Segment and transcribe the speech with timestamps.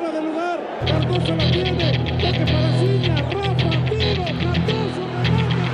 [0.00, 0.58] fuera de lugar.
[0.86, 1.92] Cardoso la tiene.
[1.92, 3.16] Toque para Ciña.
[3.16, 4.24] Rafa, tiro.
[4.24, 5.68] Cardoso, remate.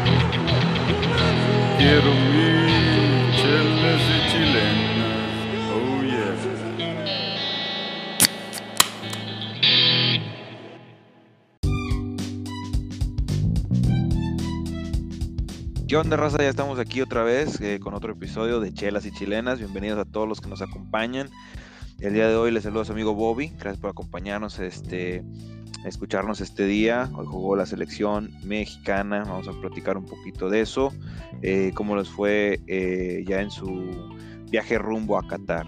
[1.78, 2.50] Quiero mi
[3.36, 5.30] chelas y chilenas.
[5.72, 6.34] Oh yeah.
[15.88, 16.38] ¿Qué onda, raza?
[16.38, 19.60] Ya estamos aquí otra vez eh, con otro episodio de Chelas y Chilenas.
[19.60, 21.30] Bienvenidos a todos los que nos acompañan.
[22.00, 23.48] El día de hoy les saludo a su amigo Bobby.
[23.58, 25.24] Gracias por acompañarnos, este,
[25.86, 27.10] escucharnos este día.
[27.14, 29.24] Hoy jugó la selección mexicana.
[29.26, 30.92] Vamos a platicar un poquito de eso.
[31.42, 34.12] eh, cómo les fue eh, ya en su
[34.50, 35.66] viaje rumbo a Qatar.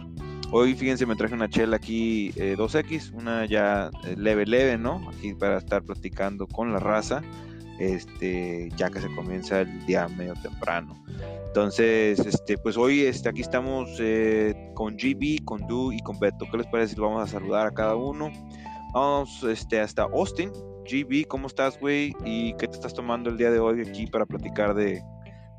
[0.51, 5.09] Hoy, fíjense, me traje una chela aquí eh, 2X, una ya eh, leve, leve, ¿no?
[5.11, 7.23] Aquí para estar platicando con la raza
[7.79, 10.97] este, ya que se comienza el día medio temprano.
[11.47, 16.47] Entonces, este, pues hoy este, aquí estamos eh, con GB, con Du y con Beto.
[16.51, 18.31] ¿Qué les parece si vamos a saludar a cada uno?
[18.93, 20.53] Vamos este, hasta Austin.
[20.91, 22.15] GB, ¿cómo estás, güey?
[22.25, 25.03] ¿Y qué te estás tomando el día de hoy aquí para platicar de,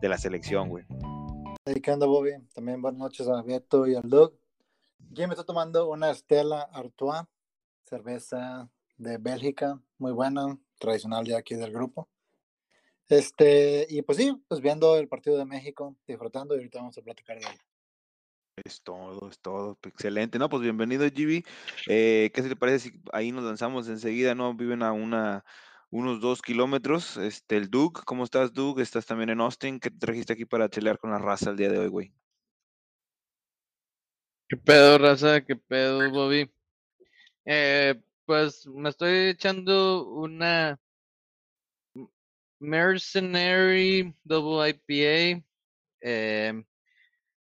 [0.02, 0.86] de la selección, güey?
[1.66, 2.32] Hey, ¿qué onda, Bobby?
[2.54, 4.34] También buenas noches a Beto y al Doug.
[5.12, 7.24] Aquí me estoy tomando una Stella Artois,
[7.84, 12.10] cerveza de Bélgica, muy buena, tradicional de aquí del grupo.
[13.08, 17.02] Este, y pues sí, pues viendo el partido de México, disfrutando, y ahorita vamos a
[17.02, 17.60] platicar de él.
[18.66, 19.78] Es todo, es todo.
[19.84, 20.38] Excelente.
[20.38, 21.44] No, pues bienvenido, GB.
[21.88, 24.54] Eh, ¿qué se te parece si ahí nos lanzamos enseguida, no?
[24.54, 25.46] Viven a una,
[25.90, 27.18] unos dos kilómetros.
[27.18, 28.80] Este, el Doug, ¿cómo estás, Doug?
[28.80, 29.80] Estás también en Austin.
[29.80, 32.14] ¿Qué te trajiste aquí para chelear con la raza el día de hoy, güey?
[34.50, 35.42] ¿Qué pedo, raza?
[35.42, 36.52] ¿Qué pedo, Bobby?
[37.46, 40.80] Eh, pues me estoy echando una
[42.60, 45.44] Mercenary Double IPA,
[46.02, 46.64] eh,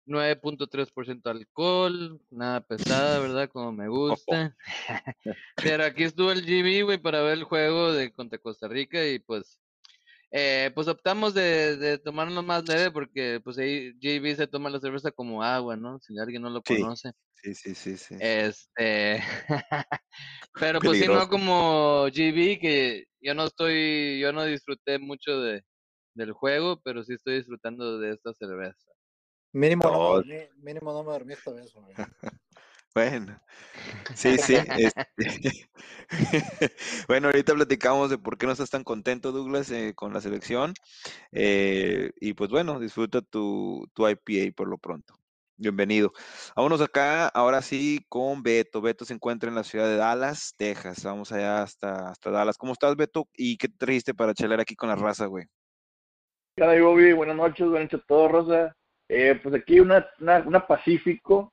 [0.05, 3.49] 9.3% alcohol, nada pesada, ¿verdad?
[3.49, 4.55] Como me gusta.
[5.55, 9.17] Pero aquí estuvo el GB, güey, para ver el juego de contra Costa Rica y
[9.17, 9.59] pues,
[10.31, 14.79] eh, pues optamos de, de tomarlo más leve porque pues ahí GB se toma la
[14.79, 15.99] cerveza como agua, ¿no?
[15.99, 16.77] Si alguien no lo Sí.
[16.79, 17.11] conoce.
[17.43, 18.15] Sí, sí, sí, sí.
[18.19, 19.21] Este,
[20.59, 25.63] pero pues sí, no como GB, que yo no estoy, yo no disfruté mucho de,
[26.15, 28.91] del juego, pero sí estoy disfrutando de esta cerveza.
[29.53, 31.95] Mínimo, no, dormí, mínimo no me dormí esta vez, güey.
[32.95, 33.37] Bueno,
[34.15, 34.55] sí, sí.
[34.55, 35.69] este,
[37.09, 40.73] Bueno, ahorita platicamos de por qué no estás tan contento, Douglas, eh, con la selección.
[41.33, 45.13] Eh, y pues bueno, disfruta tu, tu IPA por lo pronto.
[45.57, 46.13] Bienvenido.
[46.55, 48.79] Vámonos acá, ahora sí, con Beto.
[48.79, 51.03] Beto se encuentra en la ciudad de Dallas, Texas.
[51.03, 52.57] Vamos allá hasta, hasta Dallas.
[52.57, 53.27] ¿Cómo estás, Beto?
[53.33, 55.47] ¿Y qué te trajiste para chelar aquí con la raza, güey?
[56.55, 57.11] ¿Qué onda, Bobby?
[57.11, 58.75] Buenas noches, buenas noches a todos, Rosa.
[59.09, 61.51] Eh, pues aquí una, una, una Pacífico,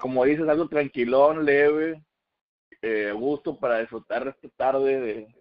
[0.00, 2.02] como dices, algo tranquilón, leve,
[2.82, 5.34] eh, gusto para disfrutar esta tarde de,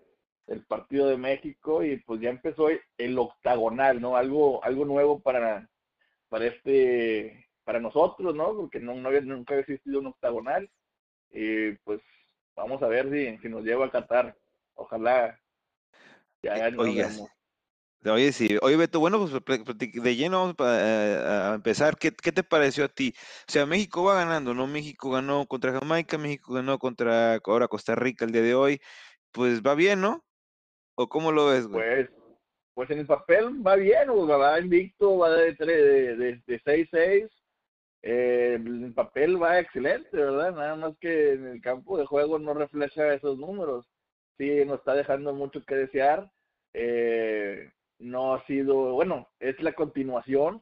[0.47, 2.67] del partido de México y pues ya empezó
[2.97, 4.15] el octagonal, ¿no?
[4.15, 5.69] Algo, algo nuevo para,
[6.29, 8.55] para este, para nosotros, ¿no?
[8.55, 10.69] Porque no, no había, nunca había existido un octagonal
[11.31, 12.01] y pues
[12.55, 14.35] vamos a ver si, si nos lleva a Qatar.
[14.75, 15.39] Ojalá
[16.41, 17.29] ya nos Oigas, vemos.
[18.11, 18.57] Oye, sí.
[18.61, 19.31] Oye, Beto, bueno, pues
[19.77, 20.77] de lleno vamos pa-
[21.51, 21.97] a, empezar.
[21.97, 23.13] ¿Qué, qué te pareció a ti?
[23.47, 24.67] O sea, México va ganando, ¿no?
[24.67, 28.79] México ganó contra Jamaica, México ganó contra ahora Costa Rica el día de hoy.
[29.31, 30.23] Pues va bien, ¿no?
[30.95, 31.83] ¿O cómo lo ves, güey?
[31.83, 32.09] Pues,
[32.75, 36.61] pues en el papel va bien, sea, va invicto, va de, tre- de, de, de
[36.63, 37.31] 6-6.
[38.03, 40.51] Eh, en el papel va excelente, ¿verdad?
[40.53, 43.87] Nada más que en el campo de juego no refleja esos números.
[44.37, 46.29] Sí, nos está dejando mucho que desear.
[46.73, 50.61] Eh, no ha sido, bueno, es la continuación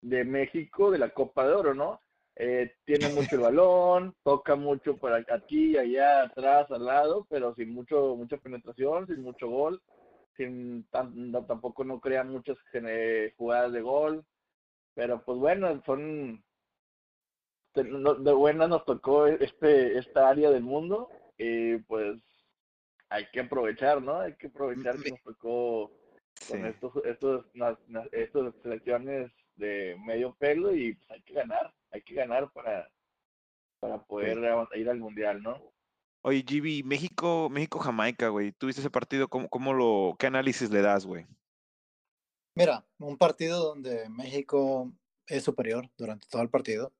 [0.00, 2.00] de México de la Copa de Oro, ¿no?
[2.36, 7.72] Eh, tiene mucho el balón, toca mucho por aquí, allá, atrás, al lado, pero sin
[7.72, 9.80] mucho mucha penetración, sin mucho gol
[10.36, 14.24] sin tan- no- tampoco no crean muchas eh, jugadas de gol
[14.94, 16.42] pero pues bueno son
[17.74, 22.18] de buena nos tocó este esta área del mundo y pues
[23.08, 25.90] hay que aprovechar no hay que aprovechar que nos tocó
[26.34, 26.52] Sí.
[26.52, 27.46] con estos estos
[28.12, 32.90] estas selecciones de medio pelo y pues hay que ganar hay que ganar para
[33.80, 34.38] para poder
[34.74, 35.72] ir al mundial no
[36.24, 38.52] Oye, GB, México, México-Jamaica, güey.
[38.52, 39.26] ¿Tuviste ese partido?
[39.26, 41.26] ¿Cómo, cómo lo, qué análisis le das, güey?
[42.54, 44.92] Mira, un partido donde México
[45.26, 46.92] es superior durante todo el partido.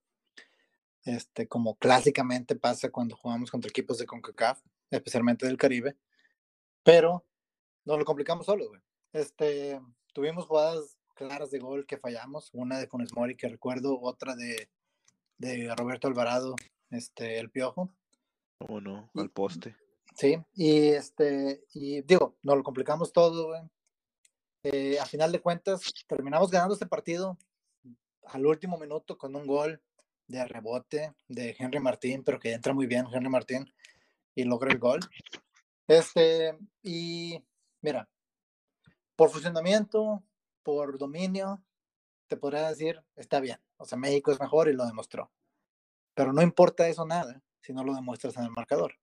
[1.04, 5.96] Este, como clásicamente pasa cuando jugamos contra equipos de CONCACAF, especialmente del Caribe.
[6.82, 7.24] Pero
[7.84, 8.80] nos lo complicamos solos, güey.
[9.12, 9.80] Este,
[10.14, 14.68] tuvimos jugadas claras de gol que fallamos, una de Funes Mori que recuerdo, otra de,
[15.38, 16.56] de Roberto Alvarado,
[16.90, 17.94] este, el Piojo.
[18.58, 19.10] ¿Cómo no?
[19.14, 19.76] Al poste.
[20.14, 23.62] Sí, y este, y digo, nos lo complicamos todo, güey.
[24.64, 27.36] Eh, a final de cuentas, terminamos ganando este partido
[28.26, 29.82] al último minuto con un gol
[30.28, 33.72] de rebote de Henry Martín, pero que entra muy bien Henry Martín
[34.34, 35.00] y logra el gol.
[35.88, 37.42] Este, y
[37.80, 38.08] mira,
[39.22, 40.20] por funcionamiento,
[40.64, 41.62] por dominio,
[42.26, 43.60] te podría decir, está bien.
[43.76, 45.30] O sea, México es mejor y lo demostró.
[46.12, 48.98] Pero no importa eso nada si no lo demuestras en el marcador.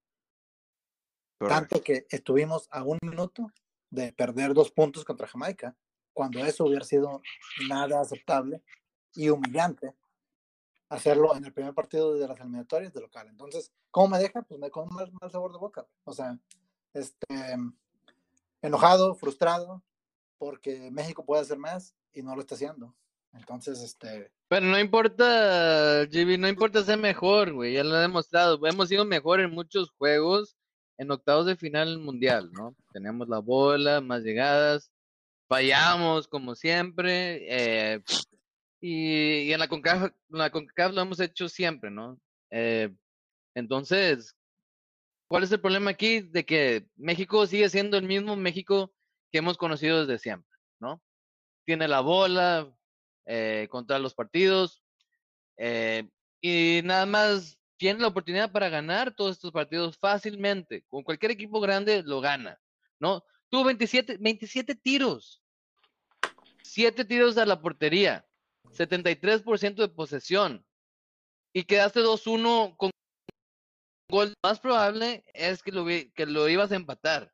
[1.38, 1.58] Correcto.
[1.58, 3.50] Tanto que estuvimos a un minuto
[3.88, 5.74] de perder dos puntos contra Jamaica,
[6.12, 7.22] cuando eso hubiera sido
[7.70, 8.62] nada aceptable
[9.14, 9.94] y humillante
[10.90, 13.26] hacerlo en el primer partido de las eliminatorias de local.
[13.26, 14.42] Entonces, ¿cómo me deja?
[14.42, 15.86] Pues me con un mal, mal sabor de boca.
[16.04, 16.38] O sea,
[16.92, 17.56] este,
[18.60, 19.82] enojado, frustrado,
[20.40, 22.96] porque México puede hacer más y no lo está haciendo.
[23.34, 28.58] Entonces, este, Pero no importa, GB, no importa ser mejor, güey, ya lo he demostrado.
[28.66, 30.56] Hemos sido mejor en muchos juegos
[30.96, 32.74] en octavos de final mundial, ¿no?
[32.92, 34.90] Tenemos la bola, más llegadas,
[35.46, 38.02] fallamos como siempre, eh,
[38.80, 42.18] y, y en la CONCACAF, la CONCACAF lo hemos hecho siempre, ¿no?
[42.50, 42.90] Eh,
[43.54, 44.34] entonces,
[45.28, 46.20] ¿cuál es el problema aquí?
[46.20, 48.92] De que México sigue siendo el mismo México
[49.30, 51.02] que hemos conocido desde siempre, ¿no?
[51.64, 52.72] Tiene la bola,
[53.26, 54.82] eh, contra los partidos
[55.56, 56.08] eh,
[56.40, 60.84] y nada más tiene la oportunidad para ganar todos estos partidos fácilmente.
[60.88, 62.58] Con cualquier equipo grande lo gana,
[62.98, 63.24] ¿no?
[63.48, 65.42] Tuvo 27, 27 tiros,
[66.62, 68.26] 7 tiros a la portería,
[68.72, 70.64] 73% de posesión
[71.52, 72.90] y quedaste 2-1 con
[74.08, 74.34] gol.
[74.42, 77.32] Más probable es que lo, que lo ibas a empatar,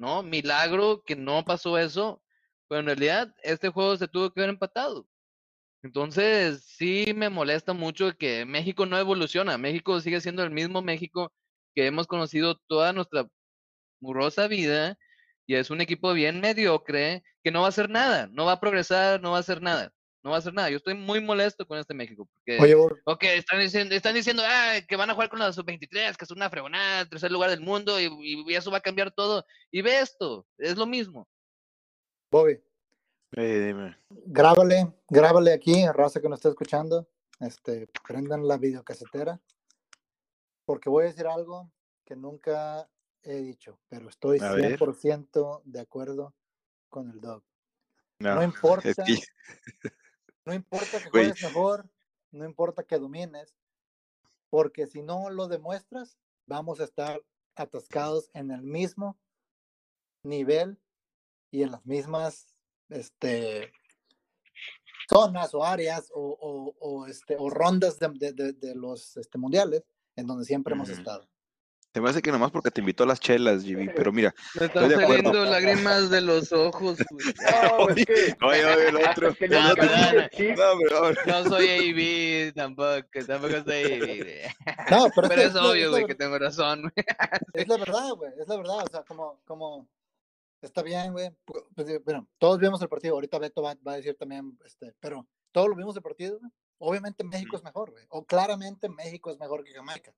[0.00, 0.22] ¿no?
[0.22, 2.22] Milagro que no pasó eso,
[2.68, 5.06] pero en realidad este juego se tuvo que haber empatado.
[5.82, 9.58] Entonces, sí me molesta mucho que México no evoluciona.
[9.58, 11.32] México sigue siendo el mismo México
[11.74, 13.28] que hemos conocido toda nuestra
[14.00, 14.98] murosa vida
[15.46, 18.60] y es un equipo bien mediocre que no va a hacer nada, no va a
[18.60, 20.70] progresar, no va a hacer nada, no va a hacer nada.
[20.70, 24.42] Yo estoy muy molesto con este México porque oye, Bor, Ok, están diciendo, están diciendo
[24.46, 27.60] ah, que van a jugar con la sub-23, que es una fregonada, tercer lugar del
[27.60, 28.08] mundo, y,
[28.46, 29.44] y eso va a cambiar todo.
[29.70, 31.26] Y ve esto, es lo mismo.
[32.30, 32.60] Bobby,
[33.36, 33.96] Eh, dime.
[34.26, 37.08] grábale, grábale aquí, raza que nos está escuchando,
[37.40, 39.40] este, prendan la videocasetera,
[40.64, 41.70] porque voy a decir algo
[42.04, 42.88] que nunca
[43.22, 44.78] he dicho, pero estoy A ver.
[44.78, 46.34] 100% de acuerdo
[46.88, 47.42] con el dog.
[48.18, 48.88] No, No importa,
[50.50, 51.26] no importa que Güey.
[51.26, 51.88] juegues mejor,
[52.32, 53.54] no importa que domines,
[54.50, 57.22] porque si no lo demuestras, vamos a estar
[57.54, 59.16] atascados en el mismo
[60.24, 60.76] nivel
[61.52, 62.56] y en las mismas
[62.88, 63.70] este,
[65.08, 69.38] zonas o áreas o, o- o, este, o rondas de, de- de- de los este,
[69.38, 69.84] mundiales
[70.16, 71.29] en donde siempre hemos estado.
[71.92, 74.32] Se me hace que nomás porque te invitó a las chelas, GB, pero mira.
[74.60, 75.32] Me están de acuerdo.
[75.32, 76.98] saliendo lágrimas de los ojos.
[77.10, 77.24] güey.
[77.78, 78.36] No, es que.
[78.46, 79.34] Oye, oye, el otro.
[79.34, 79.74] que No, no.
[79.74, 84.90] No, pero- No soy AB tampoco, tampoco soy AB.
[84.90, 86.82] No, pero, Pero es, obvio, güey, que tengo razón.
[86.82, 86.92] güey.
[87.54, 89.88] es la verdad, güey, es la verdad, o sea, como, como,
[90.62, 93.94] está bien, güey, pu- pues, eh, bueno, todos vimos el partido, ahorita Beto va, va
[93.94, 96.52] a decir también, este, pero todos lo vimos el partido, güey.
[96.78, 100.12] obviamente México es mejor, güey, o claramente México es mejor que Jamaica,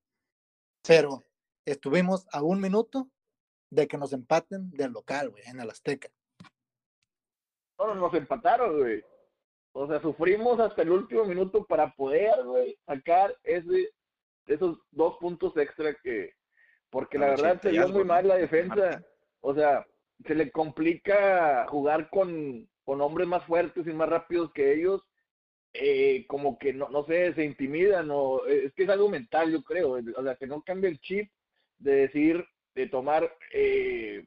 [0.86, 1.22] pero
[1.64, 3.08] estuvimos a un minuto
[3.70, 6.08] de que nos empaten del local, güey, en el Azteca.
[7.78, 9.02] No, nos empataron, güey.
[9.72, 13.90] O sea, sufrimos hasta el último minuto para poder, güey, sacar ese,
[14.46, 16.34] esos dos puntos extra que...
[16.90, 19.02] Porque la verdad 80 se algo, muy mal la defensa.
[19.40, 19.86] O sea,
[20.26, 25.02] se le complica jugar con, con hombres más fuertes y más rápidos que ellos.
[25.72, 28.44] Eh, como que, no, no sé, se intimidan o...
[28.44, 29.92] Es que es algo mental, yo creo.
[29.92, 31.30] O sea, que no cambia el chip
[31.82, 33.36] de decir, de tomar...
[33.52, 34.26] Eh,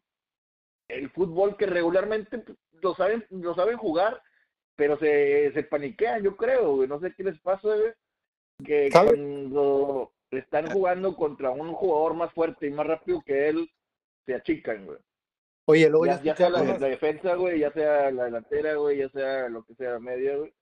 [0.87, 4.21] el fútbol que regularmente pues, lo saben, lo saben jugar,
[4.75, 6.87] pero se, se paniquean, yo creo, güey.
[6.87, 7.93] No sé qué les pasa, güey.
[8.63, 9.09] Que ¿Sabe?
[9.09, 13.69] cuando están jugando contra un jugador más fuerte y más rápido que él,
[14.25, 14.97] se achican, güey.
[15.67, 19.09] Oye, luego Ya, ya, sea la, la defensa, güey, ya sea la delantera, güey, ya
[19.09, 20.53] sea lo que sea media, güey.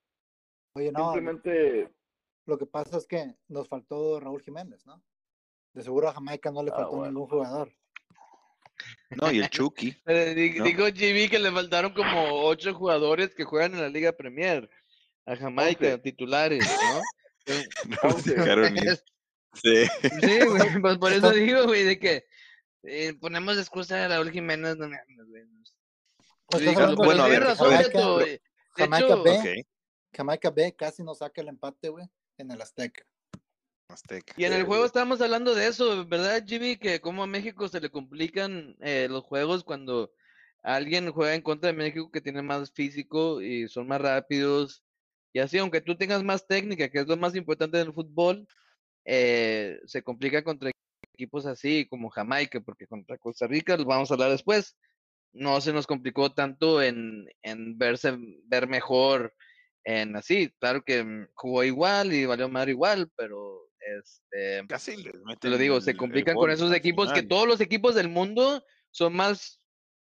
[0.76, 1.90] oye, no, Simplemente,
[2.46, 5.04] lo que pasa es que nos faltó Raúl Jiménez, ¿no?
[5.74, 7.12] De seguro a Jamaica no le Ah, faltó bueno.
[7.12, 7.74] ningún jugador.
[9.12, 9.96] No, y el Chucky.
[10.08, 10.64] Eh, ¿No?
[10.66, 14.70] Dijo GB que le faltaron como ocho jugadores que juegan en la Liga Premier.
[15.26, 17.02] A Jamaica, titulares, ¿no?
[17.46, 18.36] Eh, No los Once.
[18.36, 19.04] dejaron ir.
[19.54, 19.86] Sí.
[20.22, 22.26] Sí, güey, pues por eso digo, güey, de que
[22.84, 25.44] eh, ponemos de excusa a Raúl Jiménez, no mames, güey.
[26.48, 28.42] Pues Sí, bueno, a de ver, razón, a ver, Beto, Jamaica, De
[28.78, 29.66] Jamaica hecho, B.
[30.14, 32.06] Jamaica B casi nos saca el empate, güey,
[32.38, 33.04] en el Azteca.
[33.88, 34.36] Azteca.
[34.36, 36.78] Y en el Eh, juego estábamos hablando de eso, ¿verdad, Jimmy?
[36.78, 40.12] Que como a México se le complican eh, los juegos cuando
[40.64, 44.84] alguien juega en contra de México que tiene más físico y son más rápidos.
[45.34, 48.48] Y así, aunque tú tengas más técnica, que es lo más importante del fútbol,
[49.06, 50.72] eh, se complica contra
[51.14, 54.78] equipos así como Jamaica, porque contra Costa Rica, lo vamos a hablar después,
[55.34, 59.36] no se nos complicó tanto en, en verse, ver mejor
[59.84, 60.50] en así.
[60.60, 65.78] Claro que jugó igual y valió madre igual, pero este, Casi les meten lo digo,
[65.78, 69.60] el- se complican con esos equipos que todos los equipos del mundo son más,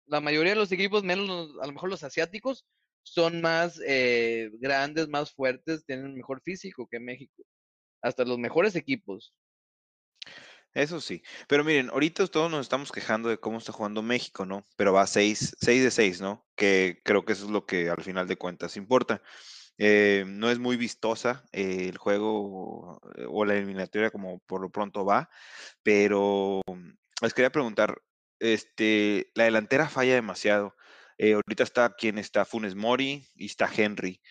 [0.08, 2.66] la mayoría de los equipos, menos los- a lo mejor los asiáticos,
[3.04, 7.44] son más eh, grandes, más fuertes, tienen mejor físico que México.
[8.02, 9.34] Hasta los mejores equipos.
[10.74, 11.24] Eso sí.
[11.48, 14.68] Pero miren, ahorita todos nos estamos quejando de cómo está jugando México, ¿no?
[14.76, 16.48] Pero va 6, 6 de 6, ¿no?
[16.56, 19.22] Que creo que eso es lo que al final de cuentas importa.
[19.82, 24.70] Eh, no es muy vistosa eh, el juego eh, o la eliminatoria como por lo
[24.70, 25.30] pronto va,
[25.84, 26.90] pero mm,
[27.22, 28.02] les quería preguntar,
[28.40, 30.76] este, la delantera falla demasiado.
[31.18, 34.22] Eh, ahorita está quien está Funes Mori y está Henry.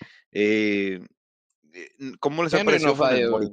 [2.20, 3.46] ¿Cómo les ha parecido no Funes Mori?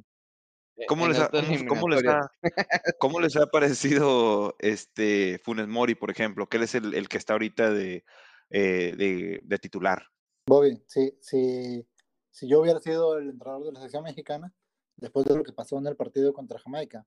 [0.76, 2.32] e- ¿Cómo les, ha, esta cómo, cómo les eliminatoria.
[2.44, 6.48] ha, cómo les ha parecido este Funes Mori, por ejemplo?
[6.50, 8.04] Que él es el, el que está ahorita de,
[8.50, 10.10] de, de titular.
[10.48, 11.88] Bobby, sí, sí,
[12.30, 14.54] si yo hubiera sido el entrenador de la selección mexicana,
[14.96, 17.06] después de lo que pasó en el partido contra Jamaica,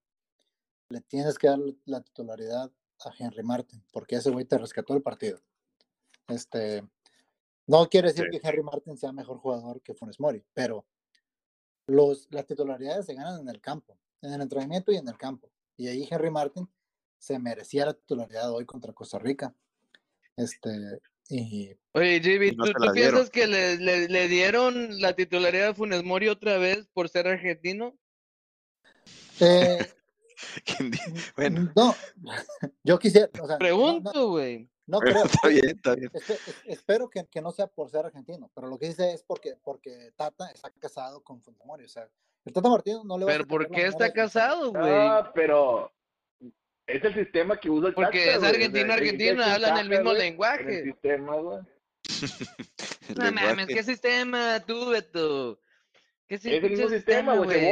[0.88, 2.72] le tienes que dar la titularidad
[3.04, 5.38] a Henry Martin, porque ese güey te rescató el partido.
[6.26, 6.82] Este,
[7.68, 8.38] no quiere decir Sí.
[8.40, 10.84] que Henry Martin sea mejor jugador que Funes Mori, pero
[11.86, 15.48] los, las titularidades se ganan en el campo, en el entrenamiento y en el campo.
[15.76, 16.68] Y ahí Henry Martin
[17.18, 19.54] se merecía la titularidad hoy contra Costa Rica.
[20.36, 25.74] Este, y Oye, Jimmy, no ¿tú, piensas que le, le- le dieron la titularidad a
[25.74, 27.96] Funes Mori otra vez por ser argentino?
[29.40, 29.78] eh,
[30.64, 30.98] ¿Quién di-
[31.36, 31.94] Bueno, No,
[32.84, 34.68] yo quisiera, o sea, Pregunto, güey.
[34.86, 35.24] no creo.
[35.24, 36.10] está bien, está bien.
[36.12, 39.22] Espe- es- espero que, que no sea por ser argentino, pero lo que dice es
[39.22, 41.84] porque, porque Tata está casado con Funtamori.
[41.84, 42.08] O sea,
[42.44, 44.82] el Tata Martino no le va a ¿Pero por qué está casado, güey?
[44.92, 45.92] Ah, pero
[46.88, 49.78] es el sistema que usa el Porque Tata, es güey, o sea, argentino, argentino, hablan
[49.78, 50.82] el mismo En el lenguaje.
[50.84, 51.58] sistema, güey.
[53.16, 55.60] No mames, lenguaje- ¿qué sistema tú, Beto?
[56.28, 57.66] ¿Qué si- Es el mismo sistema, güey.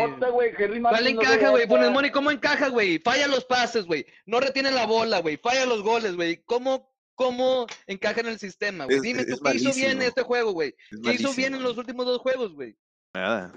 [1.07, 1.67] Encaja, güey?
[1.67, 2.99] Funes Mori, ¿cómo encaja, güey?
[2.99, 4.07] Falla los pases, güey.
[4.25, 5.37] No retiene la bola, güey.
[5.37, 6.43] Falla los goles, güey.
[6.45, 9.01] ¿Cómo, ¿Cómo encaja en el sistema, güey?
[9.01, 10.03] Dime es- tú, es ¿qué hizo bien en malísimo.
[10.09, 10.73] este juego, güey?
[10.73, 12.77] ¿Qué hizo bien malísimo, en los últimos dos juegos, güey?
[13.15, 13.53] Nada.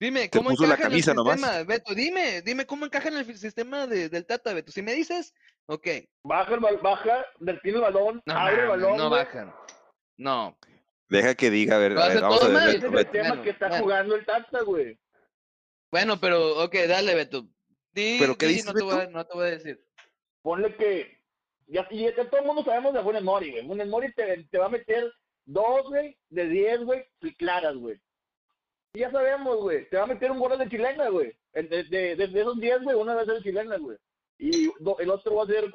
[0.00, 1.40] Dime, ¿cómo puso la encaja en el camisa nomás.
[1.40, 1.94] sistema, Beto?
[1.94, 4.70] Dime, dime cómo encaja en el sistema de- del Tata, Beto.
[4.70, 5.34] Si me dices,
[5.66, 5.86] ok.
[6.24, 8.96] Baja, el, baja, detiene el balón, No, abre el balón.
[8.96, 9.52] no bajan.
[10.16, 10.56] No.
[11.08, 12.54] Deja que diga, a ver, a ver, vamos a ver.
[12.54, 13.10] Beto, es el Beto.
[13.10, 13.82] tema Bueno, que está bueno.
[13.84, 14.98] jugando el Tata, güey.
[15.90, 17.48] Bueno, pero, ok, dale, Beto.
[17.92, 19.82] Di, ¿Pero qué di, dices, no te, voy a, no te voy a decir.
[20.42, 21.18] Ponle que.
[21.66, 23.66] Ya, y ya todo el mundo sabemos de Funes Mori, güey.
[23.66, 25.10] Funes Mori te, te va a meter
[25.44, 27.98] dos, güey, de diez, güey, y claras, güey.
[28.94, 29.88] Y ya sabemos, güey.
[29.88, 31.32] Te va a meter un gol de chilena, güey.
[31.52, 33.96] El De, de, esos diez, güey, una va a ser chilena, güey.
[34.38, 35.74] Y do- el otro va a ser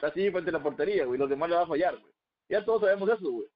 [0.00, 1.18] así frente a la portería, güey.
[1.18, 2.12] Los demás le va a fallar, güey.
[2.48, 3.48] Ya todos sabemos eso, güey.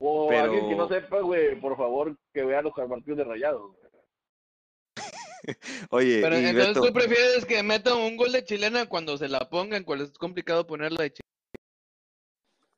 [0.00, 3.72] O Pero- alguien que no sepa, güey, por favor, que vea los partidos de rayados.
[3.72, 3.78] güey.
[5.90, 9.28] Oye, Pero y entonces Beto, tú prefieres que meta un gol de chilena cuando se
[9.28, 11.12] la pongan, cuando es complicado ponerla de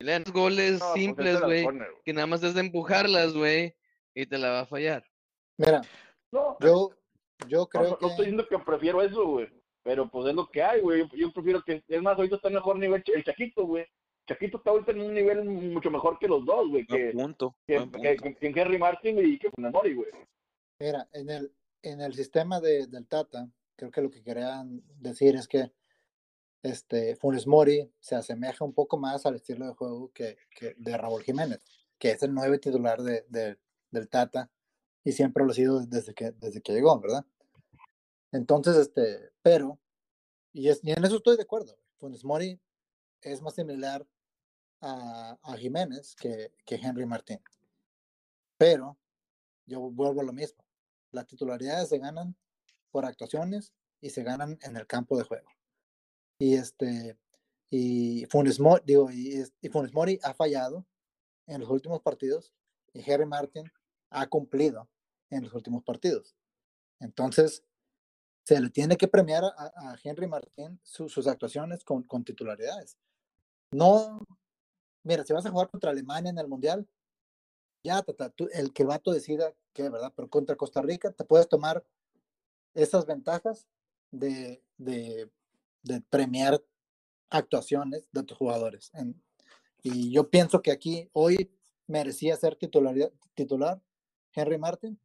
[0.00, 0.24] chilena.
[0.32, 1.66] Goles No, pues, simples, güey.
[2.04, 3.74] que nada más es de empujarlas, güey,
[4.20, 5.04] y te la va a fallar.
[5.58, 5.80] Mira,
[6.32, 6.90] No, yo,
[7.48, 9.48] yo creo no, no estoy que diciendo que prefiero eso, güey.
[9.82, 11.00] Pero pues es lo que hay, güey.
[11.00, 11.82] Yo, yo prefiero que.
[11.88, 13.86] Es más, ahorita está en mejor nivel el Chaquito, güey.
[14.28, 16.84] Chaquito está ahorita en un nivel mucho mejor que los dos, güey.
[16.84, 20.10] buen Que, punto, que, que, que- que Henry Martin y que Funes Mori, güey.
[20.78, 25.34] Mira, en el, en el sistema de, del Tata, creo que lo que querían decir
[25.34, 25.72] es que
[26.62, 30.96] este, Funes Mori se asemeja un poco más al estilo de juego que, que de
[30.96, 31.64] Raúl Jiménez,
[31.98, 33.56] que es el nueve titular de, de-
[33.90, 34.50] del Tata
[35.04, 37.24] y siempre lo ha sido desde que, desde que llegó, ¿verdad?
[38.32, 39.78] Entonces, este, pero,
[40.52, 42.60] y, es, en eso estoy de acuerdo, Funes Mori
[43.22, 44.06] es más similar
[44.80, 47.40] a, Jiménez que, que Henry Martín.
[48.56, 48.98] Pero
[49.66, 50.64] yo vuelvo a lo mismo.
[51.12, 52.36] Las titularidades se ganan
[52.90, 55.48] por actuaciones y se ganan en el campo de juego.
[56.38, 57.18] Y este
[57.68, 60.86] y Funes Mori, digo, y, es- y Funes Mori ha fallado
[61.46, 62.52] en los últimos partidos
[62.92, 63.70] y Harry Martin
[64.10, 64.88] ha cumplido
[65.30, 66.34] en los últimos partidos.
[66.98, 67.64] Entonces,
[68.44, 72.98] se le tiene que premiar a, a Henry Martin su- sus actuaciones con, con titularidades.
[73.72, 74.26] No,
[75.04, 76.88] mira, si vas a jugar contra Alemania en el Mundial,
[77.84, 80.12] ya, tata, tú- el que el vato decida qué, ¿verdad?
[80.16, 81.86] Pero contra Costa Rica te puedes tomar
[82.74, 83.68] esas ventajas
[84.10, 85.30] de, de,
[85.82, 86.62] de premiar
[87.30, 88.90] actuaciones de tus jugadores.
[88.94, 89.22] En-
[89.82, 93.80] y yo pienso que aquí hoy merecía ser titularidad- titular
[94.34, 95.00] Henry Martin.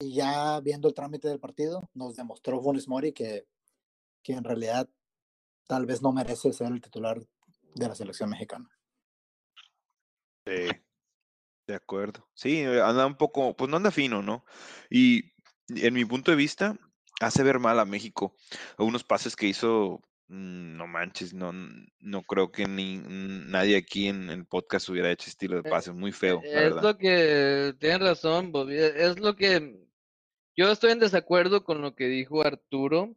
[0.00, 3.46] Y ya viendo el trámite del partido, nos demostró Funes Mori que,
[4.22, 4.88] que en realidad
[5.66, 7.20] tal vez no merece ser el titular
[7.74, 8.68] de la selección mexicana.
[10.44, 10.68] Sí,
[11.66, 12.28] de acuerdo.
[12.34, 14.44] Sí, anda un poco, pues no anda fino, ¿no?
[14.90, 15.32] Y
[15.68, 16.76] en mi punto de vista,
[17.20, 18.34] hace ver mal a México.
[18.78, 21.52] Unos pases que hizo, no manches, no,
[22.00, 25.70] no creo que ni mm, nadie aquí en el podcast hubiera hecho estilo de Eh,
[25.70, 26.82] pase, muy feo, la Es verdad.
[26.82, 29.86] lo que, tienen razón, Bobby, e- es lo que,
[30.56, 33.14] yo estoy en desacuerdo con lo que dijo Arturo,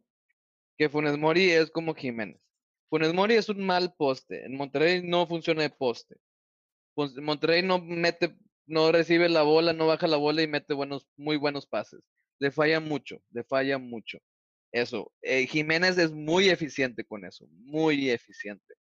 [0.76, 2.38] que Funes Mori es como Jiménez.
[2.90, 6.16] Funes Mori es un mal poste, en Monterrey no funciona de poste.
[6.94, 11.06] Pues Monterrey no mete, no recibe la bola, no baja la bola y mete buenos,
[11.16, 12.00] muy buenos pases.
[12.38, 14.18] Le falla mucho, le falla mucho.
[14.76, 18.74] Eso, eh, Jiménez es muy eficiente con eso, muy eficiente.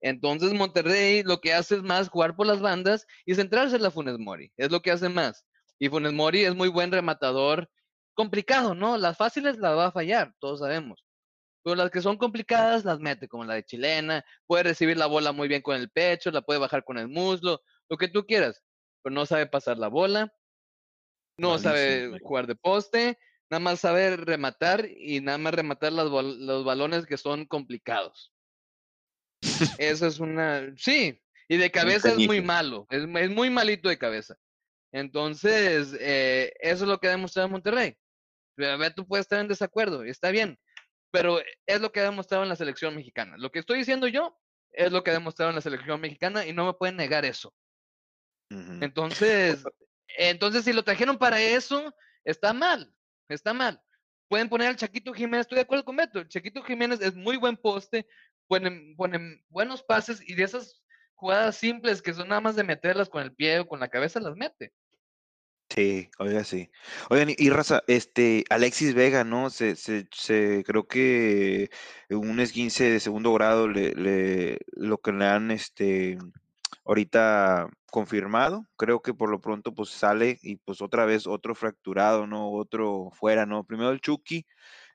[0.00, 3.90] Entonces Monterrey lo que hace es más jugar por las bandas y centrarse en la
[3.90, 5.44] Funes Mori, es lo que hace más.
[5.80, 7.68] Y Funes Mori es muy buen rematador,
[8.14, 8.96] complicado, ¿no?
[8.96, 11.04] Las fáciles las va a fallar, todos sabemos.
[11.64, 15.32] Pero las que son complicadas las mete, como la de chilena, puede recibir la bola
[15.32, 18.62] muy bien con el pecho, la puede bajar con el muslo, lo que tú quieras,
[19.02, 20.32] pero no sabe pasar la bola,
[21.36, 23.18] no sabe jugar de poste,
[23.50, 28.32] nada más sabe rematar y nada más rematar las los balones que son complicados.
[29.78, 33.98] Eso es una, sí, y de cabeza es muy malo, es, es muy malito de
[33.98, 34.36] cabeza.
[34.92, 37.96] Entonces, eh, eso es lo que ha demostrado Monterrey.
[38.58, 40.58] A ver, tú puedes estar en desacuerdo, está bien,
[41.10, 43.36] pero es lo que ha demostrado en la selección mexicana.
[43.36, 44.38] Lo que estoy diciendo yo
[44.72, 47.54] es lo que ha demostrado en la selección mexicana y no me pueden negar eso.
[48.80, 49.62] Entonces,
[50.18, 52.92] entonces si lo trajeron para eso, está mal,
[53.34, 53.80] está mal.
[54.28, 57.36] Pueden poner al Chaquito Jiménez, estoy de acuerdo con Beto, el Chaquito Jiménez es muy
[57.36, 58.06] buen poste,
[58.46, 58.96] ponen,
[59.48, 60.82] buenos pases y de esas
[61.14, 64.20] jugadas simples que son nada más de meterlas con el pie o con la cabeza,
[64.20, 64.72] las mete.
[65.68, 66.70] Sí, oiga, sí.
[67.10, 69.50] Oigan, y, y raza, este, Alexis Vega, ¿no?
[69.50, 71.70] Se, se, se, creo que
[72.08, 76.18] un esguince de segundo grado le, lo que le han, este,
[76.84, 78.66] ahorita confirmado.
[78.76, 82.52] Creo que por lo pronto, pues sale y pues otra vez otro fracturado, ¿no?
[82.52, 83.64] Otro fuera, ¿no?
[83.64, 84.46] Primero el Chucky,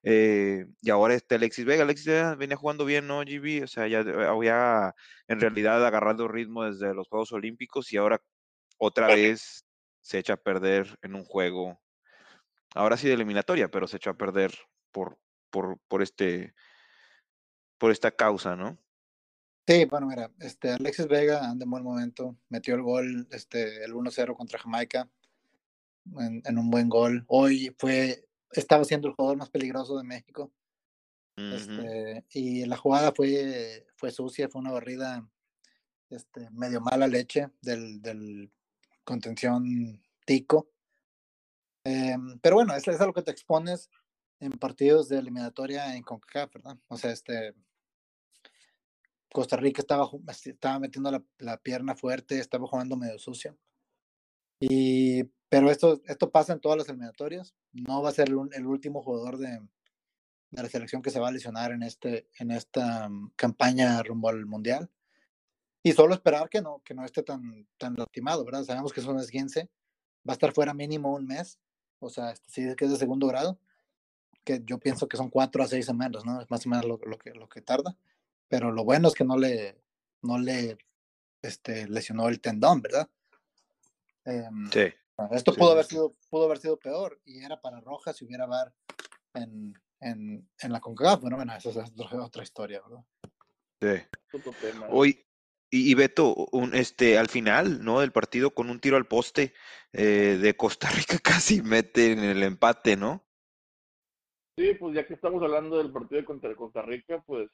[0.08, 1.84] eh, y ahora este Alexis Vega.
[1.84, 3.64] Alexis Vega venía jugando bien, ¿no, GB?
[3.64, 4.94] O sea, ya había
[5.28, 8.22] en realidad agarrado ritmo desde los Juegos Olímpicos y ahora
[8.78, 9.66] otra vez
[10.02, 11.82] se echa a perder en un juego,
[12.76, 14.54] ahora sí de eliminatoria, pero se echó a perder
[14.92, 15.18] por,
[15.50, 16.54] por, por este,
[17.80, 18.78] por esta causa, ¿no?
[19.68, 23.94] Sí, bueno, mira, este Alexis Vega anda en buen momento, metió el gol, este, el
[23.94, 25.10] 1-0 contra Jamaica,
[26.20, 27.26] en, en un buen gol.
[27.28, 30.52] Hoy fue, estaba siendo el jugador más peligroso de México.
[31.36, 31.56] Ujú.
[31.56, 35.28] Este, y la jugada fue, fue sucia, fue una barrida
[36.12, 38.52] este, medio mala leche del, del
[39.04, 40.70] contención tico.
[41.84, 43.90] Em, pero bueno, es, es a lo que te expones
[44.40, 46.78] en partidos de eliminatoria en CONCACAF, ¿verdad?
[46.88, 47.56] O sea, este
[49.36, 53.58] Costa Rica estaba, estaba metiendo la, pierna fuerte, estaba jugando medio sucio.
[54.62, 57.54] Y, pero esto, esto pasa en todas las eliminatorias.
[57.74, 59.60] No va a ser el, último jugador de,
[60.52, 64.46] la selección que se va a lesionar en, este, en esta mm, campaña rumbo al
[64.46, 64.90] Mundial.
[65.84, 68.64] Y solo esperar que no, que no esté tan, tan lastimado, ¿verdad?
[68.64, 69.70] Sabemos que es un esguince,
[70.26, 71.60] va a estar fuera mínimo un mes,
[72.00, 73.60] o sea, este, si es que es de segundo grado,
[74.46, 76.40] que yo pienso que son cuatro a seis semanas, ¿no?
[76.40, 77.98] Es más o menos lo que, lo que tarda.
[78.48, 79.82] Pero lo bueno es que no le,
[80.22, 80.78] no le
[81.42, 83.10] este, lesionó el tendón, ¿verdad?
[84.26, 84.94] Em, Sí.
[85.32, 88.26] esto Sí, pudo sí, haber sido, pudo haber sido peor y era para Rojas si
[88.26, 88.74] hubiera VAR
[89.34, 91.22] en, en, en la CONCACAF.
[91.22, 93.04] Bueno, bueno, esa es otra, otra historia, ¿verdad?
[93.82, 94.18] Sí.
[94.34, 94.88] Otro tema.
[94.90, 95.26] Hoy,
[95.70, 98.00] y, y Beto, un, este, al final, ¿no?
[98.00, 99.54] Del partido con un tiro al poste
[99.94, 103.24] eh, de Costa Rica casi mete en el empate, ¿no?
[104.58, 107.50] Sí, pues ya que estamos hablando del partido contra Costa Rica, pues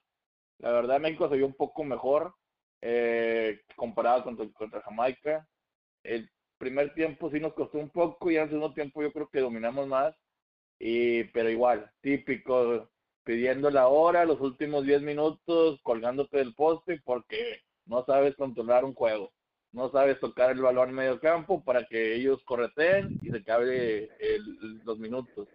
[0.62, 2.36] la verdad México se vio un poco mejor
[2.82, 5.48] eh, comparado contra, contra Jamaica.
[6.04, 9.42] El primer tiempo sí nos costó un poco y el segundo tiempo yo creo que
[9.42, 10.16] dominamos más.
[10.80, 12.90] Y, pero igual, típico,
[13.24, 18.94] pidiendo la hora, los últimos 10 minutos, colgándote del poste porque no sabes controlar un
[18.96, 19.32] juego.
[19.74, 24.10] No sabes tocar el balón en medio campo para que ellos correteen y se acabe
[24.20, 25.48] el- los minutos.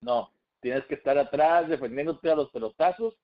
[0.00, 3.14] No, tienes que estar atrás defendiéndote a los pelotazos,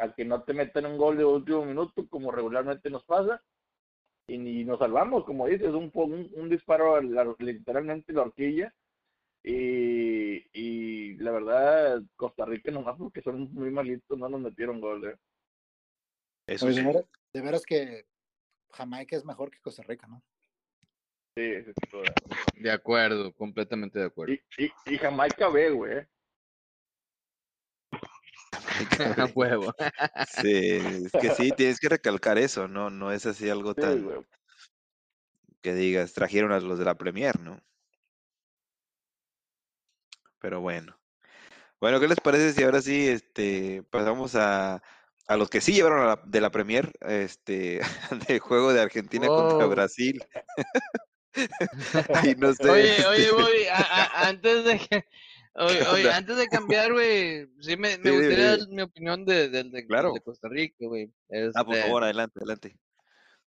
[0.00, 3.42] a que no te metan un gol de último minuto como regularmente nos pasa.
[4.28, 8.74] y, y nos salvamos, como dices, un, un, un disparo a la- literalmente la horquilla.
[9.42, 15.06] Y, y la verdad, Costa Rica nomás porque son muy malitos, no nos metieron gol.
[15.08, 15.16] ¿eh?
[16.46, 16.80] Eso Oye, sí.
[16.80, 18.06] de, veras, de veras que
[18.72, 20.22] Jamaica es mejor que Costa Rica, ¿no?
[21.36, 22.12] Sí, sí, duda.
[22.54, 24.34] De acuerdo, completamente de acuerdo.
[24.34, 26.06] Y, y, y Jamaica B, güey.
[29.18, 29.74] A huevo.
[30.40, 30.50] Sí,
[31.04, 32.90] es que sí, tienes que recalcar eso, ¿no?
[32.90, 34.18] No es así algo Sí, tan güey.
[35.62, 37.60] que digas, trajeron a los de la Premier, ¿no?
[40.40, 40.96] Pero bueno.
[41.80, 44.82] Bueno, ¿qué les parece si ahora sí este, pasamos a,
[45.26, 47.80] a los que sí llevaron a la- de la Premier, este,
[48.28, 49.66] del juego de Argentina contra.
[49.66, 50.22] Brasil?
[52.14, 52.68] Ay, no sé.
[52.70, 55.04] Oye, este, oye, Bobby, a- a- antes de que,
[55.58, 58.58] oye, oye, antes de cambiar, güey, sí me, me Sí, gustaría dime.
[58.58, 60.12] dar mi opinión de, del de, Claro.
[60.12, 61.10] de Costa Rica, güey.
[61.54, 62.76] Ah, por Este, favor, adelante, adelante.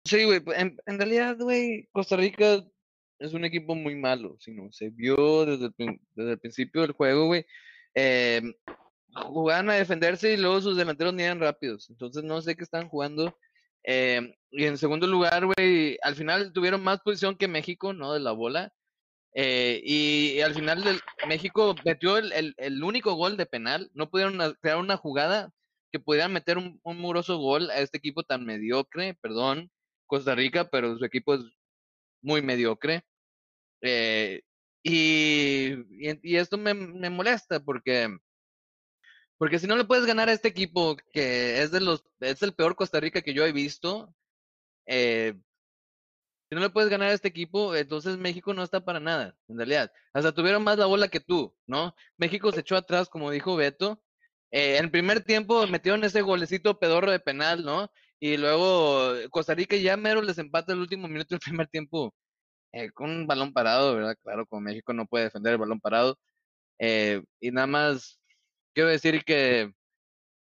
[0.06, 2.64] Sí, güey, pues, en, en realidad, güey, Costa Rica
[3.20, 6.94] es un equipo muy malo, si no, se vio desde el, desde el principio del
[6.94, 7.46] juego, güey.
[7.94, 8.42] eh,
[9.14, 12.88] jugaban a defenderse y luego sus delanteros ni eran rápidos, entonces no sé qué están
[12.90, 13.38] jugando.
[13.84, 18.14] eh, y en segundo lugar, güey, al final tuvieron más posición que México, ¿no?
[18.14, 18.74] De la bola.
[19.34, 20.84] Eh, y, al final
[21.28, 25.52] México metió el, el- único gol de penal, no pudieron crear una jugada
[25.92, 29.72] que pudieran meter un, un muroso gol a este equipo tan mediocre, perdón,
[30.08, 31.42] Costa Rica, pero su equipo es
[32.22, 33.04] muy mediocre.
[33.82, 34.42] Eh,
[34.84, 38.10] y, y, y esto me, me molesta porque,
[39.38, 42.54] porque si no le puedes ganar a este equipo que es de los es el
[42.54, 44.14] peor Costa Rica que yo he visto,
[44.88, 45.36] eh,
[46.52, 49.56] si no le puedes ganar a este equipo, entonces México no está para nada, en
[49.56, 49.90] realidad.
[50.12, 51.96] Hasta tuvieron más la bola que tú, ¿no?
[52.18, 54.04] México se echó atrás, como dijo Beto.
[54.52, 57.90] Eh, en primer tiempo metieron ese golecito pedorro de penal, ¿no?
[58.20, 62.14] Y luego eh, Costa Rica ya mero les empata el último minuto del primer tiempo
[62.74, 64.18] eh, con un balón parado, ¿verdad?
[64.22, 66.18] Claro, como México no puede defender el balón parado.
[66.80, 68.20] Y nada más
[68.74, 69.72] quiero decir que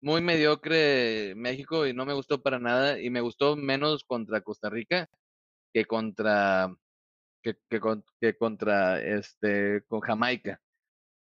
[0.02, 4.70] muy mediocre México y no me gustó para nada y me gustó menos contra Costa
[4.70, 5.10] Rica
[5.74, 6.76] que contra
[7.44, 10.62] que, que, con- que contra este con Jamaica.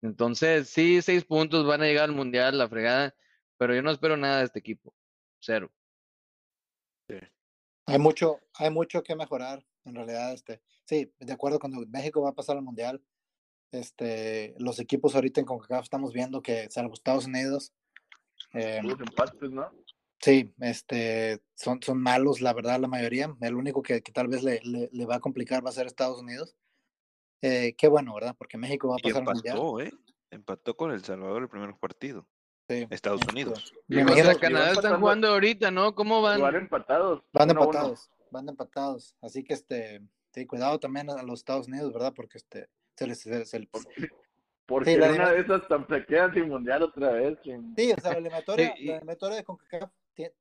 [0.02, 3.16] Entonces, sí, seis puntos van a llegar al mundial, la fregada,
[3.58, 4.94] pero yo no espero nada de este equipo.
[5.42, 5.72] Cero.
[7.88, 12.30] Hay mucho, hay mucho que mejorar, en realidad, este, sí, de acuerdo cuando México va
[12.30, 13.02] a pasar al mundial,
[13.72, 17.74] este, los equipos ahorita en CONCACAF estamos viendo que, salvo Estados Unidos,
[18.54, 19.72] eh, Puros empates, ¿no?
[20.20, 23.36] Sí, este, son, son malos, la verdad, la mayoría.
[23.42, 25.86] El único que, que tal vez le, le, le va a complicar va a ser
[25.88, 26.56] Estados Unidos.
[27.42, 28.36] Eh, qué bueno, ¿verdad?
[28.38, 29.56] Porque México va a Y pasar mundial.
[29.58, 29.92] empató, ¿eh?
[30.32, 32.28] Empató con El Salvador el primer partido.
[32.70, 33.74] Sí, Estados este, Unidos.
[33.88, 35.96] Y Canadá van están pasando- jugando ahorita, ¿no?
[35.96, 36.56] ¿Cómo Van van?
[36.56, 37.24] empatados.
[37.32, 37.72] van uno a uno.
[37.72, 39.16] empatados, van empatados.
[39.22, 40.02] Así que, este,
[40.34, 42.14] sí, cuidado también a los Estados Unidos, ¿verdad?
[42.14, 43.70] Porque, este, se les, se- se les-
[44.66, 47.38] Porque Sí, la una de esas tan se quedan sin mundial otra vez.
[47.44, 49.92] sin- Sí, o sea, la eliminatoria, Sí, y- la eliminatoria de CONCACAF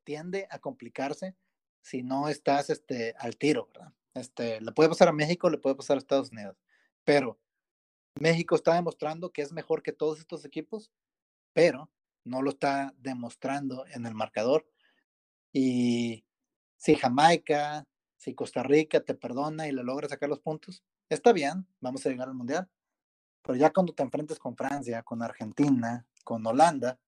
[0.04, 1.36] tiende a complicarse
[1.82, 3.92] si no estás este, al tiro, ¿verdad?
[4.14, 6.56] Este, le puede pasar a México, le puede pasar a Estados Unidos,
[7.04, 7.38] pero
[8.18, 10.90] México está demostrando que es mejor que todos estos equipos,
[11.52, 11.90] pero
[12.24, 14.66] no lo está demostrando en el marcador.
[15.52, 16.24] Y
[16.76, 17.86] si Jamaica,
[18.16, 22.08] si Costa Rica te perdona y le logra sacar los puntos, está bien, vamos a
[22.08, 22.68] llegar al Mundial.
[23.42, 26.98] Pero ya cuando te enfrentes con Francia, con Argentina, con Holanda,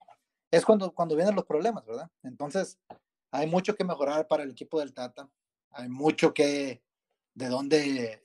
[0.50, 2.10] es cuando, cuando vienen los problemas, ¿verdad?
[2.22, 2.78] Entonces,
[3.30, 5.28] hay mucho que mejorar para el equipo del Tata.
[5.70, 6.82] Hay mucho que,
[7.34, 8.22] de dónde,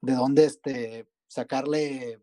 [0.00, 2.22] de dónde este, sacarle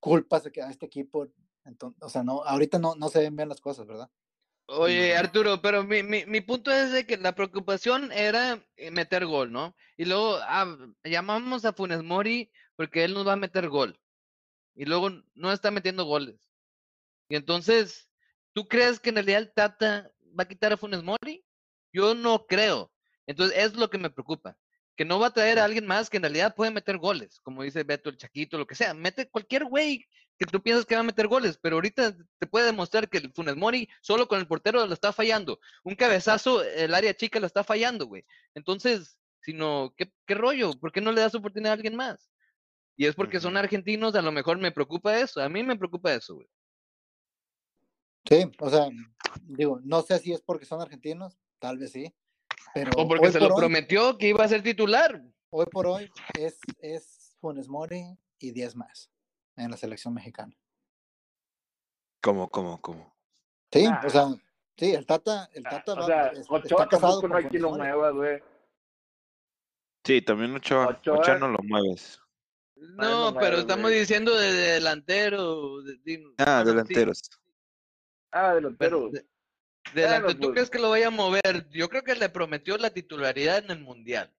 [0.00, 1.28] culpas a este equipo.
[1.64, 4.10] Entonces, o sea, no, ahorita no, no se ven bien las cosas, ¿verdad?
[4.68, 9.24] Oye, Arturo, pero mi, mi, mi punto es de que la preocupación era eh, meter
[9.24, 9.76] gol, ¿no?
[9.96, 14.00] Y luego ah, llamamos a Funes Mori porque él nos va a meter gol.
[14.74, 16.50] Y luego no está metiendo goles.
[17.28, 18.05] Y entonces,
[18.56, 21.44] ¿tú crees que en realidad el Tata va a quitar a Funes Mori?
[21.92, 22.90] Yo no creo.
[23.26, 24.56] Entonces, es lo que me preocupa.
[24.96, 27.62] Que no va a traer a alguien más que en realidad puede meter goles, como
[27.62, 28.94] dice Beto, el Chaquito, lo que sea.
[28.94, 30.06] Mete cualquier güey
[30.38, 33.30] que tú piensas que va a meter goles, pero ahorita te puede demostrar que el
[33.34, 35.60] Funes Mori solo con el portero lo está fallando.
[35.84, 38.24] Un cabezazo, el área chica lo está fallando, güey.
[38.54, 40.72] Entonces, sino, ¿qué, qué rollo?
[40.80, 42.30] ¿Por qué no le das oportunidad a alguien más?
[42.96, 45.42] Y es porque son argentinos, a lo mejor me preocupa eso.
[45.42, 46.48] A mí me preocupa eso, güey.
[48.28, 48.88] Sí, o sea,
[49.42, 52.12] digo, no sé si es porque son argentinos, tal vez sí,
[52.74, 55.22] pero O porque se por lo hoy- prometió que iba a ser titular.
[55.50, 58.02] hoy por hoy es, es Funes Mori
[58.38, 59.10] y 10 más
[59.56, 60.54] en la selección mexicana.
[62.22, 63.14] ¿Cómo, cómo, cómo?
[63.72, 64.02] Sí, Ah.
[64.04, 64.26] o sea,
[64.76, 67.36] sí, el Tata, el Ah, Tata O va, sea, es- Ochoa está casado no con
[67.36, 68.42] hay quien lo mueva, güey.
[70.04, 70.88] Sí, también Ochoa.
[70.88, 72.20] Ochoa- Ochoa no lo mueves.
[72.76, 73.98] No, no pero mueve, estamos güey.
[74.00, 75.80] diciendo de delantero.
[75.82, 77.22] de- de- Ah, delanteros.
[78.38, 79.08] Ah, delantero.
[79.10, 79.26] de-
[79.94, 80.50] delantero, ¿Tú pues.
[80.52, 81.68] crees que lo vaya a mover?
[81.70, 84.32] Yo creo que le prometió la titularidad en el Mundial.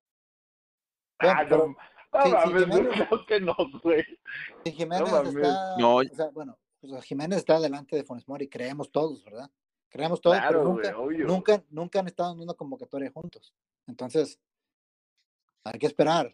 [1.20, 1.76] Ah, no, no
[2.24, 4.04] sí, sí, mames, Jiménez- creo que no, güey.
[4.66, 5.36] Si Jiménez mames.
[5.36, 5.78] está.
[5.78, 5.96] No.
[5.98, 9.50] O sea, bueno, sea, Jiménez está delante de Funes Mori, creemos todos, ¿verdad?
[9.90, 11.26] Creemos todos, Claro, pero güey, nunca, obvio.
[11.28, 13.54] nunca, nunca han estado en una convocatoria juntos.
[13.88, 14.40] Entonces,
[15.64, 16.32] hay que esperar.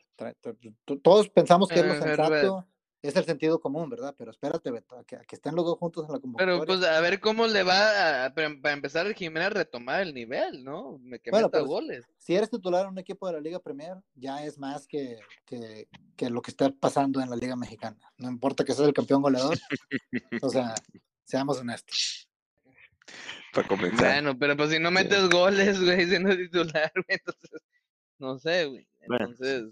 [1.04, 2.68] Todos pensamos que es lo Eh, sensato,
[3.04, 4.16] es el sentido común, ¿verdad?
[4.18, 6.60] Pero espérate, Beto, a que, a que estén los dos juntos en la convocatoria.
[6.60, 10.02] Pero pues a ver cómo le va a, para para empezar el Jiménez a retomar
[10.02, 10.98] el nivel, ¿no?
[11.04, 12.06] Me que Bueno, meta pero- goles.
[12.18, 15.88] si eres titular en un equipo de la Liga Premier, ya es más que, que,
[16.16, 17.98] que lo que está pasando en la Liga Mexicana.
[18.18, 19.58] No importa que seas el campeón goleador.
[20.42, 20.74] o sea,
[21.26, 22.28] seamos honestos.
[23.54, 24.00] Para comenzar.
[24.14, 27.62] Bueno, pero pues si no metes goles, güey, siendo titular, güey, entonces,
[28.18, 28.88] no sé, güey.
[29.08, 29.26] Bueno.
[29.26, 29.66] Entonces,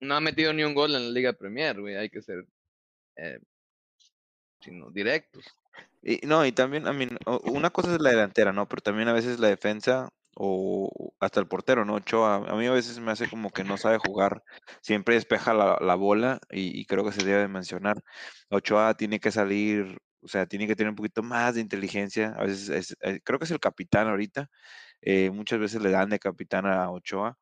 [0.00, 2.44] no ha metido ni un gol en la Liga Premier, güey, hay que ser
[3.16, 3.38] eh,
[4.60, 5.44] sino directos.
[6.02, 7.08] Y, no, y también, a mí,
[7.44, 8.68] una cosa es la delantera, ¿no?
[8.68, 11.94] Pero también a veces la defensa o hasta el portero, ¿no?
[11.94, 14.42] Ochoa, a mí a veces me hace como que no sabe jugar,
[14.82, 18.02] siempre despeja la, la bola y, y creo que se debe de mencionar.
[18.50, 22.44] Ochoa tiene que salir, o sea, tiene que tener un poquito más de inteligencia, a
[22.44, 24.48] veces es- eh, creo que es el capitán ahorita,
[25.02, 27.38] eh, muchas veces le dan de capitán a Ochoa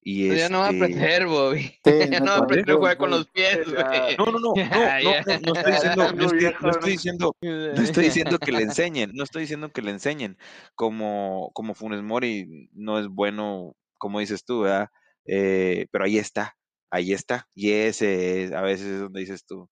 [0.00, 1.60] y Pero ya no va a este- aprender, Bobby.
[1.84, 4.16] Sí, ya no va a aprender a jugar con los pies, güey.
[4.18, 7.82] No, no, no, no, no, no, no estoy diciendo, no estoy, no estoy diciendo, no
[7.82, 10.38] estoy diciendo que le enseñen, no estoy diciendo que le enseñen,
[10.74, 14.88] como, como Funes Mori no es bueno, como dices tú, ¿verdad?
[15.24, 16.56] Eh, pero ahí está,
[16.90, 19.68] ahí está, y ese es- a veces es donde dices tú,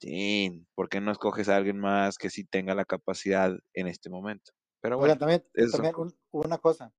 [0.00, 4.10] sí, ¿por qué no escoges a alguien más que sí tenga la capacidad en este
[4.10, 4.52] momento?
[4.80, 6.92] Pero bueno, Oigan, también, también un- una cosa.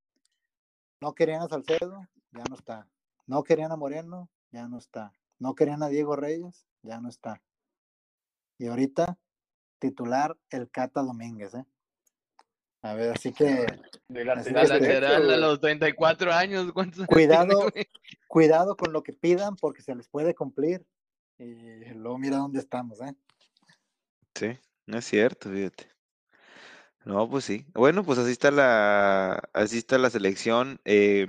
[1.01, 2.87] No querían a Salcedo, ya no está.
[3.25, 5.13] No querían a Moreno, ya no está.
[5.37, 7.41] No querían a Diego Reyes, ya no está.
[8.57, 9.17] Y ahorita,
[9.79, 11.65] titular el Cata Domínguez, ¿eh?
[12.81, 13.65] A ver, así que
[14.07, 17.69] De La Este, lateral a los 34 años, ¿cuántos años Cuidado.
[17.71, 17.87] güey?
[18.27, 20.85] cuidado con lo que pidan porque se les puede cumplir.
[21.37, 23.15] Y luego mira dónde estamos, ¿eh?
[24.35, 25.89] Sí, no es cierto, fíjate.
[27.05, 27.65] No, pues sí.
[27.73, 30.79] Bueno, pues así está la, así está la selección.
[30.85, 31.27] eh,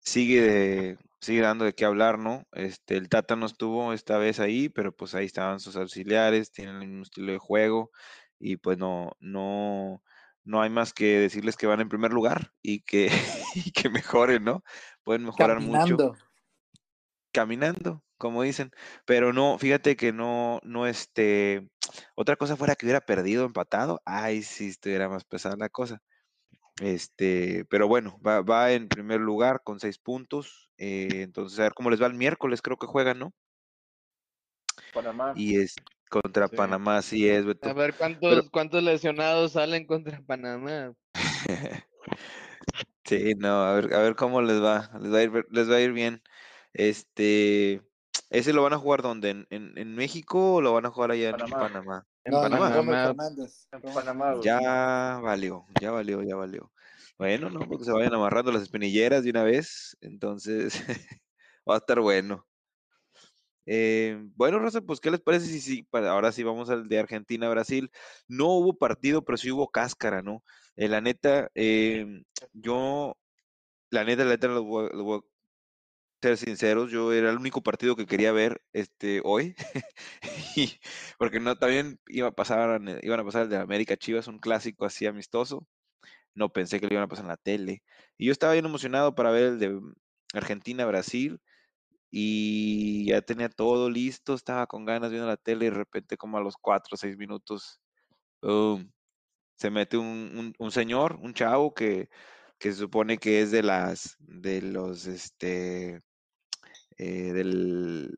[0.00, 2.46] sigue de- sigue dando de qué hablar, ¿no?
[2.52, 6.76] Este, el Tata no estuvo esta vez ahí, pero pues ahí estaban sus auxiliares, tienen
[6.76, 7.90] el mismo estilo de juego
[8.38, 10.02] y pues no, no,
[10.44, 13.10] no hay más que decirles que van en primer lugar y que,
[13.54, 14.64] y que mejoren, ¿no?
[15.04, 16.04] Pueden mejorar mucho
[17.32, 18.04] Caminando.
[18.20, 18.70] Como dicen,
[19.06, 21.68] pero no, fíjate que no, no, este,
[22.16, 26.02] otra cosa fuera que hubiera perdido, empatado, ay, sí, estuviera más pesada la cosa.
[26.80, 31.74] Este, pero bueno, va, va en primer lugar con seis puntos, eh, entonces a ver
[31.74, 33.34] cómo les va el miércoles, creo que juegan, ¿no?
[34.92, 35.34] Panamá.
[35.36, 35.74] Y es
[36.10, 36.56] contra Sí.
[36.56, 37.74] Panamá, así es, A Beto.
[37.74, 40.94] ver cuántos, cuántos lesionados salen contra Panamá.
[43.04, 45.76] Sí, no, a ver, a ver cómo les va, les va a ir, les va
[45.76, 46.22] a ir bien.
[46.72, 47.82] Este,
[48.30, 49.30] ¿ese lo van a jugar dónde?
[49.30, 52.06] ¿En, en, en México o lo van a jugar allá en Panamá.
[52.24, 52.70] En No, no, Panamá.
[53.02, 53.68] Fernández.
[53.72, 54.44] En güey.
[54.44, 56.72] Ya valió, ya valió, ya valió.
[57.18, 60.74] Bueno, no, porque se vayan amarrando las espinilleras de una vez, entonces
[61.68, 62.46] va a estar bueno.
[63.66, 66.98] Eh, bueno, Rosa, pues, ¿qué les parece si, si para- ahora sí vamos al de
[66.98, 67.90] Argentina-Brasil?
[68.26, 70.42] No hubo partido, pero sí hubo cáscara, ¿no?
[70.76, 73.16] Eh, la neta, eh, yo,
[73.90, 75.22] la neta, la neta, lo voy, lo voy a
[76.22, 79.54] ser sinceros, yo era el único partido que quería ver este hoy,
[81.18, 84.84] porque no, también iba a pasar, iban a pasar el de América Chivas, un clásico
[84.84, 85.66] así amistoso,
[86.34, 87.82] no pensé que lo iban a pasar en la tele,
[88.18, 89.80] y yo estaba bien emocionado para ver el de
[90.34, 91.40] Argentina-Brasil,
[92.10, 96.38] y ya tenía todo listo, estaba con ganas viendo la tele, y de repente como
[96.38, 97.80] a los 4 o 6 minutos,
[98.40, 98.90] ¡pum!
[99.56, 100.06] se mete un,
[100.38, 102.08] un- un señor, un chavo que,
[102.58, 106.00] que se supone que es de las, de los, este,
[107.02, 108.14] eh, del,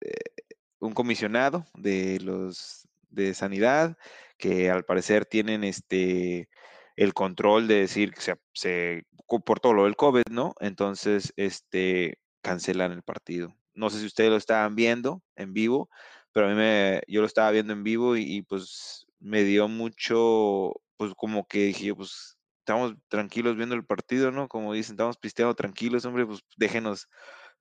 [0.00, 0.44] eh,
[0.78, 3.98] un comisionado de los de sanidad
[4.38, 6.48] que al parecer tienen este
[6.94, 9.06] el control de decir que se, se
[9.44, 10.54] por todo lo del COVID, ¿no?
[10.60, 13.56] Entonces, este cancelan el partido.
[13.74, 15.90] No sé si ustedes lo estaban viendo en vivo,
[16.32, 19.66] pero a mí me, yo lo estaba viendo en vivo y, y, pues me dio
[19.66, 24.48] mucho, pues como que dije yo, pues estamos tranquilos viendo el partido, ¿no?
[24.48, 27.08] Como dicen, estamos pisteando tranquilos, hombre, pues déjenos,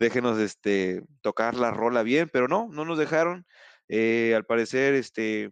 [0.02, 3.46] déjenos este, tocar la rola bien, pero no, no nos dejaron.
[3.88, 5.52] Eh, al parecer, este,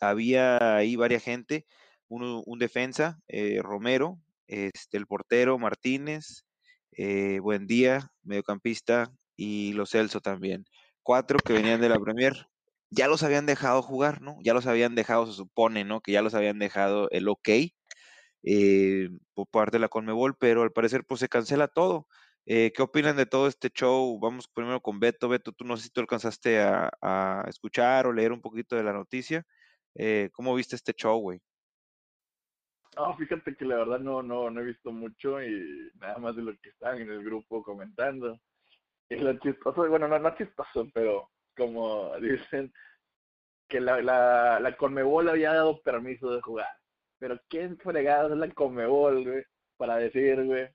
[0.00, 1.66] había ahí varias gente,
[2.08, 4.18] uno, un defensa, eh, Romero,
[4.48, 6.44] este, el portero Martínez,
[6.92, 10.66] eh, Buendía, mediocampista, y Los Celso también.
[11.02, 12.48] Cuatro que venían de la Premier.
[12.90, 14.36] Ya los habían dejado jugar, ¿no?
[14.42, 16.00] Ya los habían dejado, se supone, ¿no?
[16.00, 17.48] Que ya los habían dejado el ok
[18.42, 22.06] eh, por parte de la Conmebol, pero al parecer pues se cancela todo.
[22.52, 24.18] Eh, ¿Qué opinan de todo este show?
[24.18, 25.28] Vamos primero con Beto.
[25.28, 28.92] Beto, tú no sé si tú alcanzaste a, escuchar o leer un poquito de la
[28.92, 29.46] noticia.
[29.94, 31.38] Eh, ¿Cómo viste este show, güey?
[32.96, 36.42] No, fíjate que la verdad no, no, no he visto mucho y nada más de
[36.42, 38.36] lo que están en el grupo comentando.
[39.08, 42.72] Y lo chistoso, bueno, no, no chistoso, pero como dicen
[43.68, 46.66] que la, la, la Conmebol había dado permiso de jugar.
[47.20, 49.44] Pero ¿quién fregado es la Conmebol, güey?
[49.76, 50.68] Para decir, güey,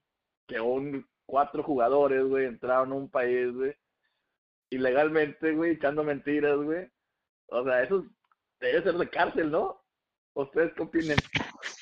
[0.47, 3.75] que un cuatro jugadores, güey, entraron a un país, güey,
[4.69, 6.87] ilegalmente, güey, echando mentiras, güey.
[7.47, 8.05] O sea, eso
[8.59, 9.81] debe ser de cárcel, ¿no?
[10.33, 11.17] ¿Ustedes qué opinan?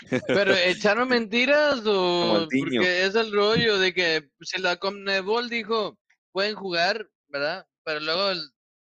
[0.28, 5.98] Pero echaron mentiras o porque es el rollo de que si la Conmebol dijo
[6.32, 7.66] pueden jugar, ¿verdad?
[7.84, 8.42] Pero luego el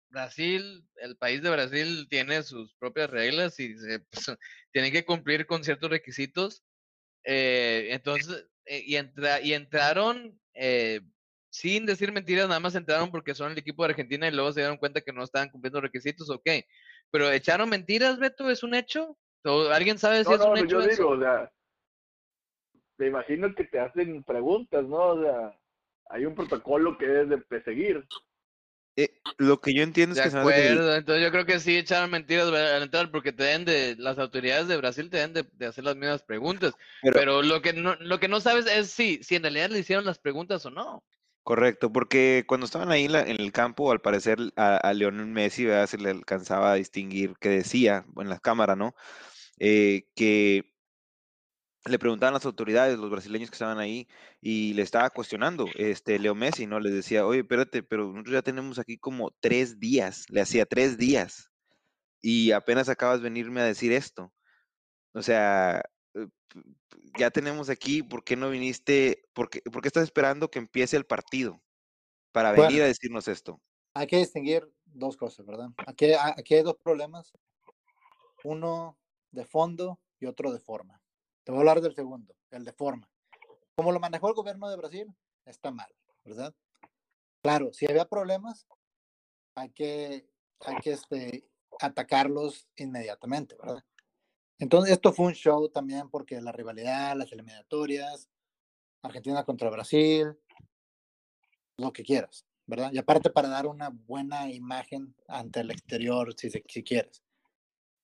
[0.09, 4.37] Brasil, el país de Brasil tiene sus propias reglas y se, pues,
[4.72, 6.64] tienen que cumplir con ciertos requisitos.
[7.24, 11.00] Eh, entonces, y, entra, y entraron eh,
[11.50, 14.61] sin decir mentiras, nada más entraron porque son el equipo de Argentina y luego se
[14.61, 16.48] dieron cuenta que no estaban cumpliendo requisitos, ok.
[17.11, 19.16] Pero echaron mentiras, Beto, ¿es un hecho?
[19.44, 20.88] ¿O ¿Alguien sabe si No, es un no, hecho yo eso?
[20.90, 21.53] digo, o sea,
[22.98, 24.96] me imagino que te hacen preguntas, ¿no?
[24.96, 25.59] O sea,
[26.11, 28.07] hay un protocolo que debes de, de seguir.
[28.96, 31.30] Eh, lo que yo entiendo es que se me hace que el- acuerdo, entonces yo
[31.33, 35.11] creo que sí echaron mentiras al entrar porque te deben de, las autoridades de Brasil
[35.11, 38.28] te deben de, de hacer las mismas preguntas, Pero- pero, lo que no, lo que
[38.28, 41.02] no sabes es si, si en realidad le hicieron las preguntas o no.
[41.42, 45.26] Correcto, porque cuando estaban ahí en, la- en el campo, al parecer a, a Lionel
[45.26, 45.87] Messi, ¿verdad?
[45.88, 48.94] Se le alcanzaba a distinguir que decía en la cámara, ¿no?
[49.59, 50.73] Eh, que
[51.86, 54.08] le preguntaban a las autoridades, los brasileños que estaban ahí,
[54.40, 56.80] y le estaba cuestionando, este, Leo Messi, ¿no?
[56.80, 60.96] Les decía, oye, espérate, pero nosotros ya tenemos aquí como tres días, le hacía tres
[60.96, 61.50] días,
[62.22, 64.32] y apenas acabas de venirme a decir esto.
[65.12, 65.82] O sea,
[66.14, 66.26] eh,
[67.18, 69.24] ya tenemos aquí, ¿por qué no viniste?
[69.34, 71.62] ¿Por qué, por qué estás esperando que empiece el partido
[72.32, 72.84] para venir Bueno.
[72.84, 73.60] a decirnos esto?
[73.94, 75.68] Hay que distinguir dos cosas, ¿verdad?
[75.86, 77.32] Aquí, aquí hay dos problemas.
[78.42, 78.98] Uno
[79.30, 81.00] de fondo y otro de forma.
[81.44, 83.09] Te voy a hablar del segundo, el de forma.
[83.76, 85.92] Como lo manejó el gobierno de Brasil, está mal,
[86.24, 86.54] ¿verdad?
[87.42, 88.66] Claro, si había problemas,
[89.54, 90.26] hay que,
[90.61, 93.85] hay que este, atacarlos inmediatamente, ¿verdad?
[94.59, 98.30] Entonces, esto fue un show también porque la rivalidad, las eliminatorias,
[99.02, 100.38] Argentina contra Brasil,
[101.76, 102.90] lo que quieras, ¿verdad?
[102.92, 107.22] Y aparte para dar una buena imagen ante el exterior, si, si quieres.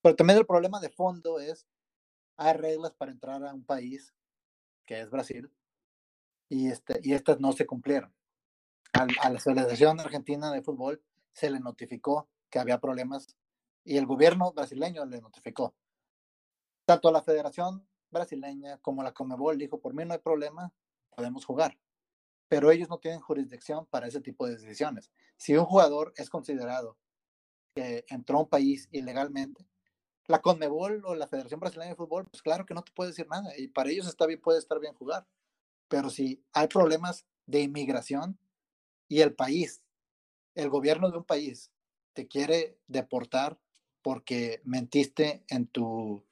[0.02, 1.66] Pero también el problema de fondo es,
[2.40, 4.14] hay reglas para entrar a un país,
[4.86, 5.52] que es Brasil,
[6.48, 8.12] y, este, y estas no se cumplieron.
[8.92, 13.36] Al- a la Federación Argentina de Fútbol se le notificó que había problemas
[13.84, 15.74] y el gobierno brasileño le notificó.
[16.86, 20.72] Tanto a la Federación Brasileña como la Comebol dijo, por mí no hay problema,
[21.14, 21.78] podemos jugar
[22.50, 25.12] pero ellos no tienen jurisdicción para ese tipo de decisiones.
[25.36, 26.98] Si un jugador es considerado
[27.76, 29.68] que entró a un país ilegalmente,
[30.26, 33.26] la Conmebol o la Federación Brasileña de Fútbol, pues claro que no te puede decir
[33.28, 35.26] nada y para ellos está bien, puede estar bien jugar.
[35.88, 38.38] Pero si hay problemas de inmigración
[39.08, 39.82] y el país,
[40.54, 41.72] el gobierno de un país
[42.12, 43.58] te quiere deportar
[44.02, 46.24] porque mentiste en tu,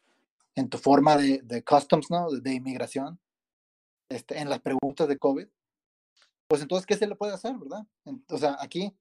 [0.55, 2.31] en tu forma de, de customs, ¿no?
[2.31, 3.21] De, inmigración,
[4.09, 5.47] este, en las preguntas de COVID,
[6.47, 7.87] pues entonces, ¿qué se le puede hacer, verdad?
[8.31, 8.97] O sea, aquí,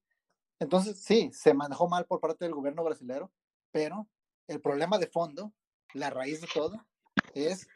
[0.59, 3.31] entonces sí, se manejó mal por parte del gobierno brasileño,
[3.71, 4.07] pero
[4.47, 5.53] el problema de fondo,
[5.93, 6.85] la raíz de todo,
[7.33, 7.67] es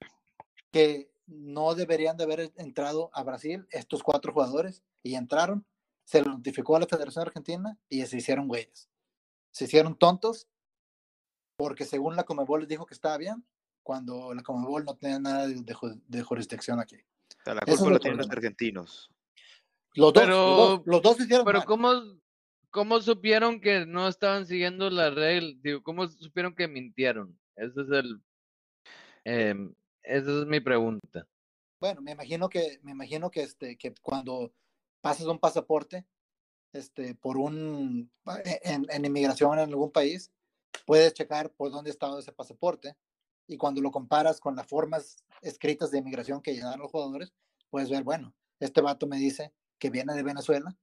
[0.71, 5.65] que no deberían de haber entrado a Brasil estos cuatro jugadores y entraron,
[6.03, 8.89] se lo notificó a la Federación Argentina y se hicieron güeyes.
[9.51, 10.47] Se hicieron tontos
[11.57, 13.45] porque según la Comebol les dijo que estaba bien,
[13.83, 16.95] cuando la Comebol no tenía nada de, de ju- de jurisdicción aquí.
[16.97, 19.11] O sea, la culpa la tienen los argentinos.
[19.93, 21.67] Los dos, los Pero- dos, los dos se hicieron Pero mal.
[21.67, 21.91] ¿cómo,
[22.71, 25.53] ¿cómo supieron que no estaban siguiendo la regla?
[25.61, 27.37] Digo, ¿cómo supieron que mintieron?
[27.55, 28.21] Ese es el...
[29.25, 31.27] em, esa es mi pregunta.
[31.79, 34.53] Bueno, me imagino que, me imagino que este, que cuando
[35.01, 36.05] pasas un pasaporte,
[36.73, 38.11] este, por un,
[38.45, 40.31] e, en, en inmigración en algún país,
[40.85, 42.95] puedes checar por dónde estaba ese pasaporte
[43.47, 47.33] y cuando lo comparas con las formas escritas de inmigración que llenaron los jugadores,
[47.69, 50.77] puedes ver, bueno, este vato me dice que viene de Venezuela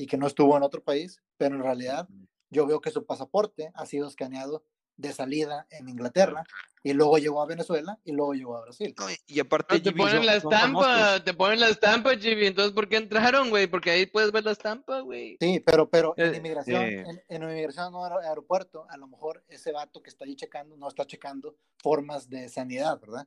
[0.00, 2.08] y que no estuvo en otro país, pero en realidad
[2.50, 4.64] yo veo que su pasaporte ha sido escaneado
[4.96, 6.44] de salida en Inglaterra
[6.82, 8.94] y luego llegó a Venezuela y luego llegó a Brasil.
[8.98, 10.90] No, y- aparte Pero te ponen son- la son famosos.
[10.90, 12.46] estampa, te ponen la estampa, Jimmy.
[12.46, 13.66] Entonces, ¿por qué entraron, güey?
[13.66, 15.36] Porque ahí puedes ver la estampa, güey.
[15.40, 17.04] Sí, pero, pero en Eh, inmigración, eh.
[17.08, 20.76] en, en inmigración o aer- aeropuerto, a lo mejor ese vato que está ahí checando
[20.76, 23.26] no está checando formas de sanidad, ¿verdad?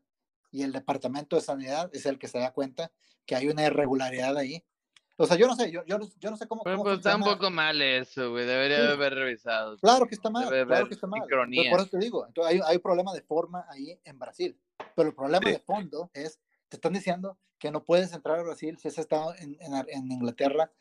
[0.52, 2.92] Y el departamento de sanidad es el que se da cuenta
[3.26, 4.64] que hay una irregularidad ahí.
[5.16, 6.64] O sea, yo no sé, yo, yo, no- yo no sé cómo.
[6.64, 8.46] Pero cómo pues está un poco mal eso, güey.
[8.46, 8.92] Debería Sí.
[8.94, 9.78] haber revisado.
[9.78, 11.22] Claro que está mal, Debe claro que está mal.
[11.30, 14.58] por eso te digo, entonces hay, hay un problema de forma ahí en Brasil.
[14.96, 15.52] Pero el problema Sí.
[15.54, 19.36] de fondo es, te están diciendo que no puedes entrar a Brasil si has estado
[19.36, 20.72] en, en, en Inglaterra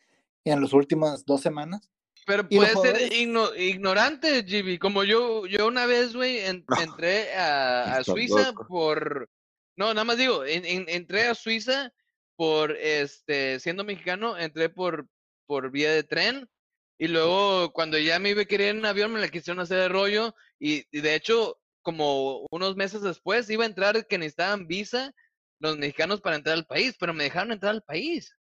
[0.45, 1.91] en las últimas dos semanas.
[2.27, 4.79] Pero puede ser igno- ignorante, Jimmy.
[4.79, 6.65] Como yo, yo una vez, güey, en-
[7.01, 8.67] entré a, a Suiza loco.
[8.67, 9.29] por.
[9.77, 11.93] No, nada más digo, en- en- entré a Suiza
[12.37, 15.07] por este, siendo mexicano, entré por,
[15.47, 16.49] por vía de tren.
[16.99, 19.89] Y luego, cuando ya me iba a querer en avión, me la quisieron hacer de
[19.89, 20.35] rollo.
[20.59, 25.13] Y, y de hecho, como unos meses después, iba a entrar que necesitaban visa
[25.59, 28.37] los mexicanos para entrar al país, pero me dejaron entrar al país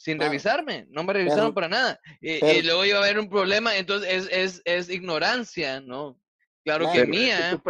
[0.00, 2.00] sin revisarme, no me revisaron Pero- para nada.
[2.22, 6.18] Y, luego iba a haber un problema, entonces es, es, es ignorancia, ¿no?
[6.64, 7.60] Claro que mía,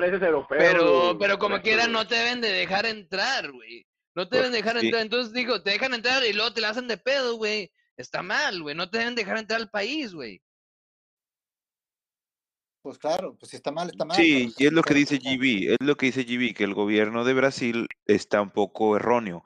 [0.48, 3.84] pero, pero como quiera no te deben de dejar entrar, güey.
[4.14, 4.86] No te deben dejar sí.
[4.86, 7.72] entrar, entonces digo, te dejan entrar y luego te la hacen de pedo, güey.
[7.96, 10.42] Está mal, güey, no te deben dejar entrar al país, güey.
[12.82, 14.16] Pues claro, pues si está mal, está mal.
[14.16, 16.74] Sí, pero- y es lo que dice GB, es lo que dice GB, que el
[16.74, 19.44] gobierno de Brasil está un poco erróneo.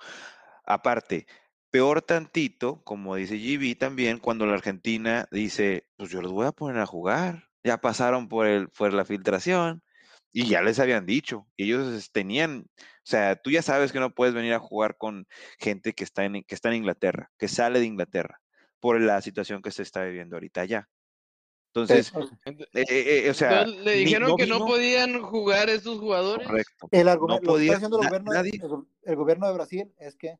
[0.64, 1.26] Aparte,
[1.70, 6.52] peor tantito, como dice GB también, cuando la Argentina dice, pues yo los voy a
[6.52, 9.82] poner a jugar, ya pasaron por, el, por la filtración
[10.32, 12.66] y ya les habían dicho, ellos es- tenían,
[13.05, 15.26] o sea, tú ya sabes que no puedes venir a jugar con
[15.59, 18.40] gente que está en, que está en Inglaterra, que sale de Inglaterra,
[18.80, 20.88] por la situación que se está viviendo ahorita allá.
[21.74, 22.12] Entonces,
[22.44, 22.84] eh, eh,
[23.26, 26.46] eh, o sea, le ni- dijeron que no podían jugar estos jugadores.
[26.46, 26.88] Correcto.
[26.92, 29.55] El argumento, que podía- está haciendo el na- gobierno, nadie- el, go- el gobierno de
[29.55, 30.38] Brasil es que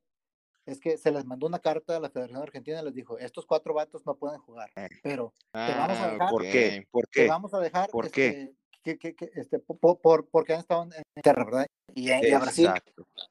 [0.67, 3.45] es que se les mandó una carta a la Federación Argentina y les dijo, estos
[3.45, 4.71] cuatro vatos no pueden jugar,
[5.03, 6.87] pero vamos a Ah, dejar- ¿Por qué?
[6.91, 7.29] ¿Por te qué?
[7.29, 8.29] vamos a dejar ¿Por qué?
[8.29, 8.55] este,
[8.85, 11.67] que, que- que, este, po- por, porque han estado en Inglaterra, ¿verdad?
[11.95, 12.69] Y, y a Brasil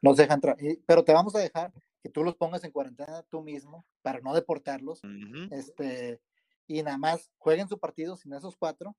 [0.02, 0.58] nos deja entrar.
[0.86, 4.34] Pero te vamos a dejar que tú los pongas en cuarentena tú mismo para no
[4.34, 5.48] deportarlos Ujú.
[5.56, 6.20] este,
[6.68, 8.96] y nada más jueguen su partido sin esos cuatro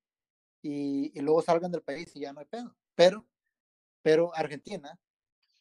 [0.62, 2.74] y, y luego salgan del país y ya no hay pedo.
[2.94, 3.26] Pero,
[4.02, 4.98] pero Argentina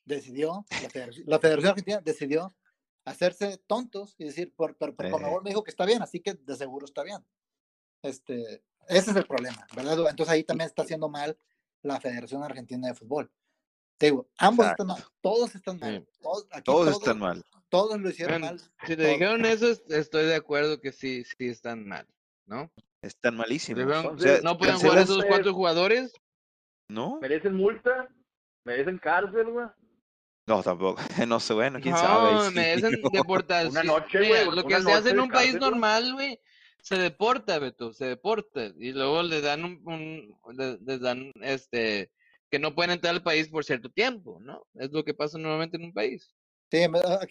[0.06, 2.56] decidió, la Federación, la Federación Argentina decidió
[3.06, 5.12] hacerse tontos y decir, por, pero, pero Eh.
[5.12, 7.26] Conmebol me dijo que está bien, así que de seguro está bien.
[8.02, 9.94] Este, ese es el problema, ¿verdad?
[10.10, 11.38] Entonces ahí también está haciendo mal
[11.82, 13.32] la Federación Argentina de Fútbol.
[13.98, 16.06] Te digo, ambos están mal, todos están mal.
[16.12, 16.20] Sí.
[16.22, 17.44] Todos, aquí Todos todos- están mal.
[17.70, 18.60] Todos lo hicieron Bueno, mal.
[18.82, 19.10] Si te todos.
[19.10, 22.08] dijeron eso, es- estoy de acuerdo que sí, sí están mal,
[22.46, 22.72] ¿no?
[23.02, 23.86] Están malísimos.
[23.86, 26.14] dijeron, O sea, no pueden jugar esos cuatro jugadores.
[26.90, 27.20] ¿No?
[27.22, 28.08] ¿Merecen multa?
[28.66, 29.68] ¿Merecen cárcel, güey?
[30.48, 31.02] No, tampoco.
[31.28, 32.34] No sé, bueno, quién sabe.
[32.34, 32.56] No, sí.
[32.56, 33.72] me dicen deportación.
[33.72, 36.40] Una noche, güey, Lo que se hace en un país normal, güey,
[36.84, 38.66] se deporta, Beto, se deporta.
[38.78, 42.12] Y luego le dan un, un- le- les dan, este,
[42.52, 44.68] que no pueden entrar al país por cierto tiempo, ¿no?
[44.76, 46.36] Es lo que pasa normalmente en un país.
[46.70, 46.80] Sí,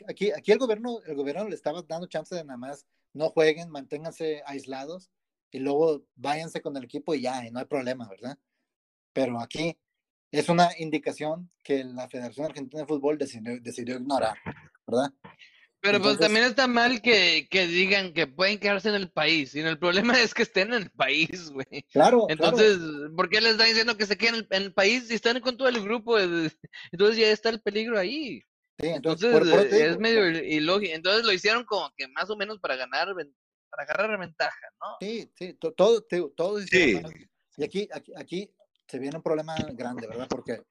[0.08, 3.70] aquí, aquí el gobierno, el gobierno le estaba dando chance de nada más no jueguen,
[3.70, 5.10] manténganse aislados
[5.50, 8.38] y luego váyanse con el equipo y ya, y no hay problema, ¿verdad?
[9.12, 9.76] Pero aquí
[10.30, 14.38] es una indicación que la Federación Argentina de Fútbol decidió, decidió ignorar,
[14.86, 15.12] ¿verdad?
[15.82, 19.52] Pero pues Entonces- también está mal que, que digan que pueden quedarse en el país.
[19.56, 21.82] Y el problema es que estén en el país, güey.
[21.92, 22.78] Claro, Entonces,
[23.16, 25.40] ¿por qué les están diciendo que se queden en el, en el país si están
[25.40, 26.16] con todo el grupo?
[26.92, 28.40] Entonces ya está el peligro ahí.
[28.40, 28.48] claro.
[28.78, 30.94] Sí, entonces, Entonces por- por es medio ilógico.
[30.94, 33.08] Entonces lo hicieron como que más o menos para ganar,
[33.68, 34.86] para agarrar ventaja, ¿no?
[35.00, 36.06] Sí, sí, to- todo,
[36.60, 37.26] hicieron Sí.
[37.56, 38.50] Y aquí, aquí, aquí
[38.86, 40.28] se viene un problema grande, ¿verdad?
[40.28, 40.62] Porque,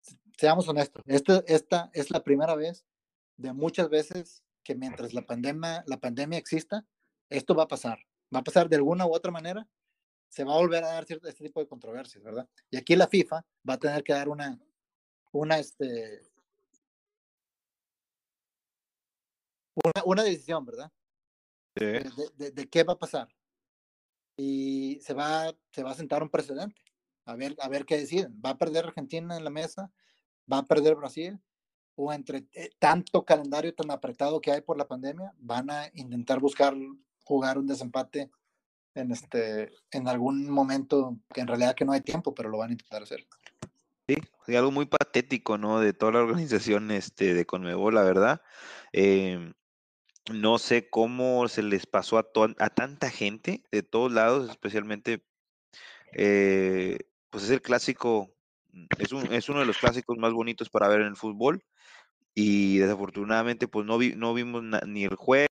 [0.00, 2.84] se- seamos honestos, esto, esta es la primera vez
[3.38, 6.86] de muchas veces que mientras la pandemia, la pandemia exista,
[7.30, 7.98] esto va a pasar.
[8.34, 9.66] Va a pasar de alguna u otra manera,
[10.28, 12.46] se va a volver a dar cierto, este tipo de controversias, ¿verdad?
[12.70, 14.58] Y aquí la FIFA va a tener que dar una,
[15.32, 16.20] una, este,
[19.74, 20.92] una, una decisión, ¿verdad?
[21.76, 21.84] Sí.
[21.86, 23.28] de, de- de- qué va a pasar.
[24.36, 26.80] Y se va, se va a sentar un precedente.
[27.24, 28.40] A ver, a ver qué deciden.
[28.44, 29.92] ¿Va a perder Argentina en la mesa?
[30.50, 31.40] ¿Va a perder Brasil?
[32.00, 36.38] ¿O entre eh, tanto calendario tan apretado que hay por la pandemia, van a intentar
[36.38, 36.72] buscar
[37.24, 38.30] jugar un desempate
[38.94, 42.70] en, este, en algún momento que en realidad que no hay tiempo, pero lo van
[42.70, 43.26] a intentar hacer?
[44.06, 44.16] Sí,
[44.54, 45.80] algo muy patético, ¿no?
[45.80, 48.42] De toda la organización este, de Conmebol, la verdad.
[48.92, 49.54] Em,
[50.32, 52.28] no sé cómo se les pasó a,
[52.58, 55.26] a tanta gente de todos lados, especialmente
[56.12, 56.98] eh,
[57.30, 58.30] pues es el clásico,
[58.98, 61.62] es, un, es uno de los clásicos más bonitos para ver en el fútbol
[62.34, 65.46] y desafortunadamente pues no, vi, no vimos na- ni el juego,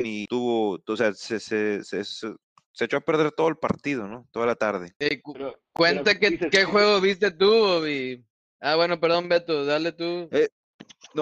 [0.00, 2.34] ni tuvo, o sea, se, se, se, se-
[2.72, 4.26] se echó a perder todo el partido, ¿no?
[4.32, 4.92] Toda la tarde.
[5.22, 8.24] Cu- Pero- cuenta pero que, dices, qué juego viste tú, Bobby.
[8.60, 10.28] Ah, bueno, perdón, Beto, dale tú.
[10.32, 10.48] Eh,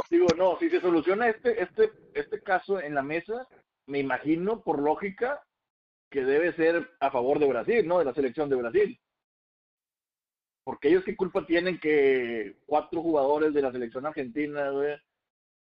[0.09, 3.47] Digo, no, si se soluciona este, este, este caso en la mesa,
[3.87, 5.43] me imagino por lógica
[6.11, 7.99] que debe ser a favor de Brasil, ¿no?
[7.99, 9.01] De la selección de Brasil.
[10.65, 14.97] Porque ellos qué culpa tienen que cuatro jugadores de la selección argentina, güey,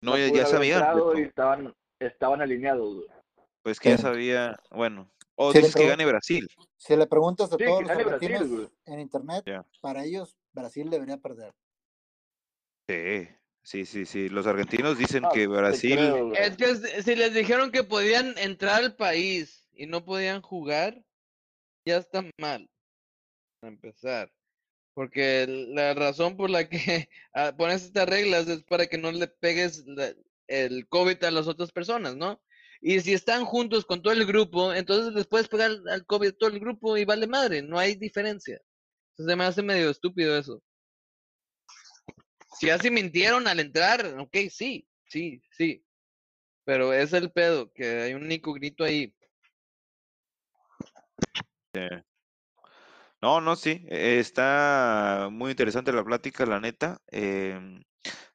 [0.03, 0.85] No, ya sabían,
[1.17, 3.09] y estaban, estaban alineados, güey.
[3.63, 6.49] pues que ya sabía, bueno, o Sí, dices que gane Brasil.
[6.77, 9.45] Si le preguntas a Sí, todos los Brasil, argentinos en internet,
[9.81, 11.53] para ellos Brasil debería perder.
[12.89, 13.29] Sí,
[13.63, 14.29] sí, sí, sí.
[14.29, 16.33] Los argentinos dicen Ah, que Brasil, creo.
[16.33, 21.05] Es que si si les dijeron que podían entrar al país y no podían jugar,
[21.87, 22.69] ya está mal.
[23.61, 24.33] Para empezar.
[24.99, 29.29] Porque la razón por la que ah, pones estas reglas es para que no le
[29.29, 29.85] pegues
[30.49, 32.43] el COVID a las otras personas, ¿no?
[32.81, 36.33] Y si están juntos con todo el grupo, entonces les puedes pegar al COVID a
[36.33, 38.61] todo el grupo y vale madre, no hay diferencia.
[39.13, 40.61] Entonces me hace medio estúpido eso.
[42.59, 45.85] Si así mintieron al entrar, ok, sí, sí, sí.
[46.65, 49.15] Pero es el pedo, que hay un incógnito ahí.
[53.21, 56.99] No, no, sí, eh, está muy interesante la plática, la neta.
[57.09, 57.83] em,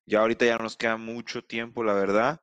[0.05, 2.41] ya ahorita ya no nos queda mucho tiempo, la verdad,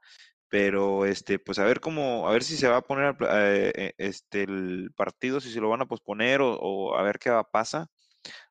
[0.48, 3.94] pero este, pues a ver cómo, a ver si se va a poner eh, eh,
[3.98, 7.88] este el partido, si se lo van a posponer o, a ver qué va, pasa.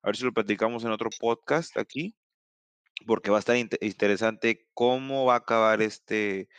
[0.04, 2.16] A ver si lo platicamos en otro podcast aquí,
[3.08, 6.50] porque va a estar inte- interesante cómo va a acabar este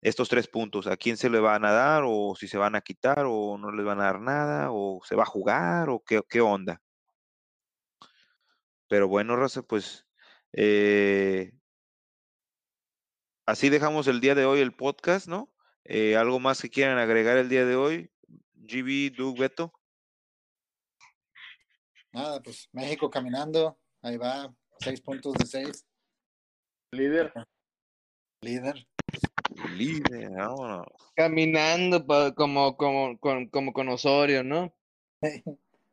[0.00, 2.80] estos tres puntos, a quién se le van a dar o si se van a
[2.80, 6.22] quitar o no les van a dar nada o se va a jugar o qué,
[6.28, 6.80] qué onda.
[8.88, 10.06] Pero bueno, Raza, pues
[10.52, 11.52] eh,
[13.44, 15.52] así dejamos el día de hoy el podcast, ¿no?
[15.84, 18.10] Eh, ¿algo más que quieran agregar el día de hoy?
[18.54, 19.72] GB, Doug, Beto.
[22.12, 25.84] Nada, pues México caminando, ahí va, seis puntos de seis,
[26.90, 27.30] Líder,
[28.40, 28.86] líder.
[29.76, 30.86] Líder, vámonos.
[31.14, 34.72] Caminando pa- como, como, con, como con Osorio, ¿no?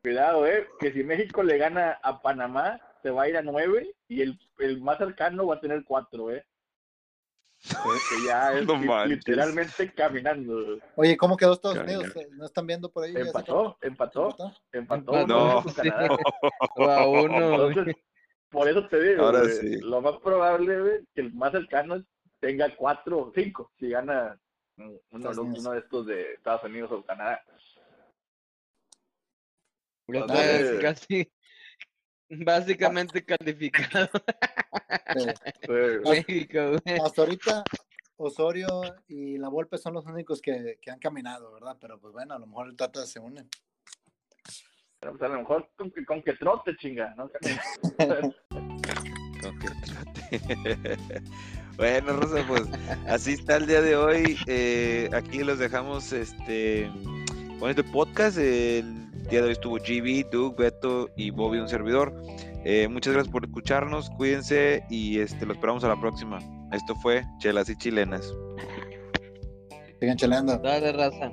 [0.02, 3.92] cuidado, eh, que si México le gana a Panamá, se va a ir a nueve
[4.06, 6.44] y el, el más cercano va a tener cuatro, eh.
[7.64, 10.78] Que ya es No literalmente caminando.
[10.94, 11.78] Oye, ¿cómo quedó Estados.
[11.78, 12.14] Unidos?
[12.32, 13.14] ¿No están viendo por ahí?
[13.16, 14.28] Empató, empató,
[14.72, 15.16] empató?
[15.16, 15.66] empató.
[16.76, 17.66] Empató, No.
[17.68, 17.96] Entonces,
[18.50, 19.80] por eso te digo, Ahora sí.
[19.80, 22.04] lo más probable güey, que el más cercano
[22.40, 24.38] tenga cuatro o cinco, si gana
[24.76, 27.42] uno, uno de estos de Estados Unidos o Canadá.
[30.08, 31.32] Entonces- casi
[32.44, 34.08] básicamente calificado
[35.16, 35.26] Sí.
[35.66, 36.98] Pues, México, güey.
[37.02, 37.64] Hasta ahorita
[38.16, 38.66] Osorio
[39.08, 41.76] y la Volpe son los únicos que, que han caminado, ¿verdad?
[41.80, 43.46] Pero pues bueno, a lo mejor el Tata se une.
[45.00, 47.30] pues, a lo mejor con, que- con que trote, chinga, ¿no?
[49.42, 51.22] Con que trote.
[51.76, 52.62] Bueno, Rosa, pues
[53.08, 54.36] así está el día de hoy.
[54.46, 56.90] Eh, aquí los dejamos este
[57.58, 58.38] con este podcast.
[58.38, 62.14] El día de hoy estuvo GB, Doug, Beto y Bobby, un servidor.
[62.64, 64.10] Eh, muchas gracias por escucharnos.
[64.10, 66.38] Cuídense y este lo esperamos a la próxima.
[66.72, 68.34] Esto fue Chelas y Chilenas.
[70.00, 70.58] Sigan cheleando.
[70.58, 71.32] Dale, raza.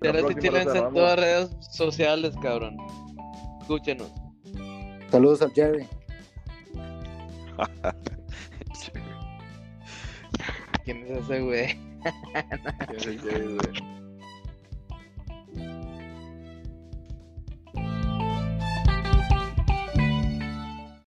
[0.00, 2.76] La Chelas y chilenas en todas las redes sociales, cabrón.
[3.60, 4.12] Escúchenos.
[5.10, 5.86] Saludos a Jerry.
[10.84, 11.78] ¿Quién es ese güey?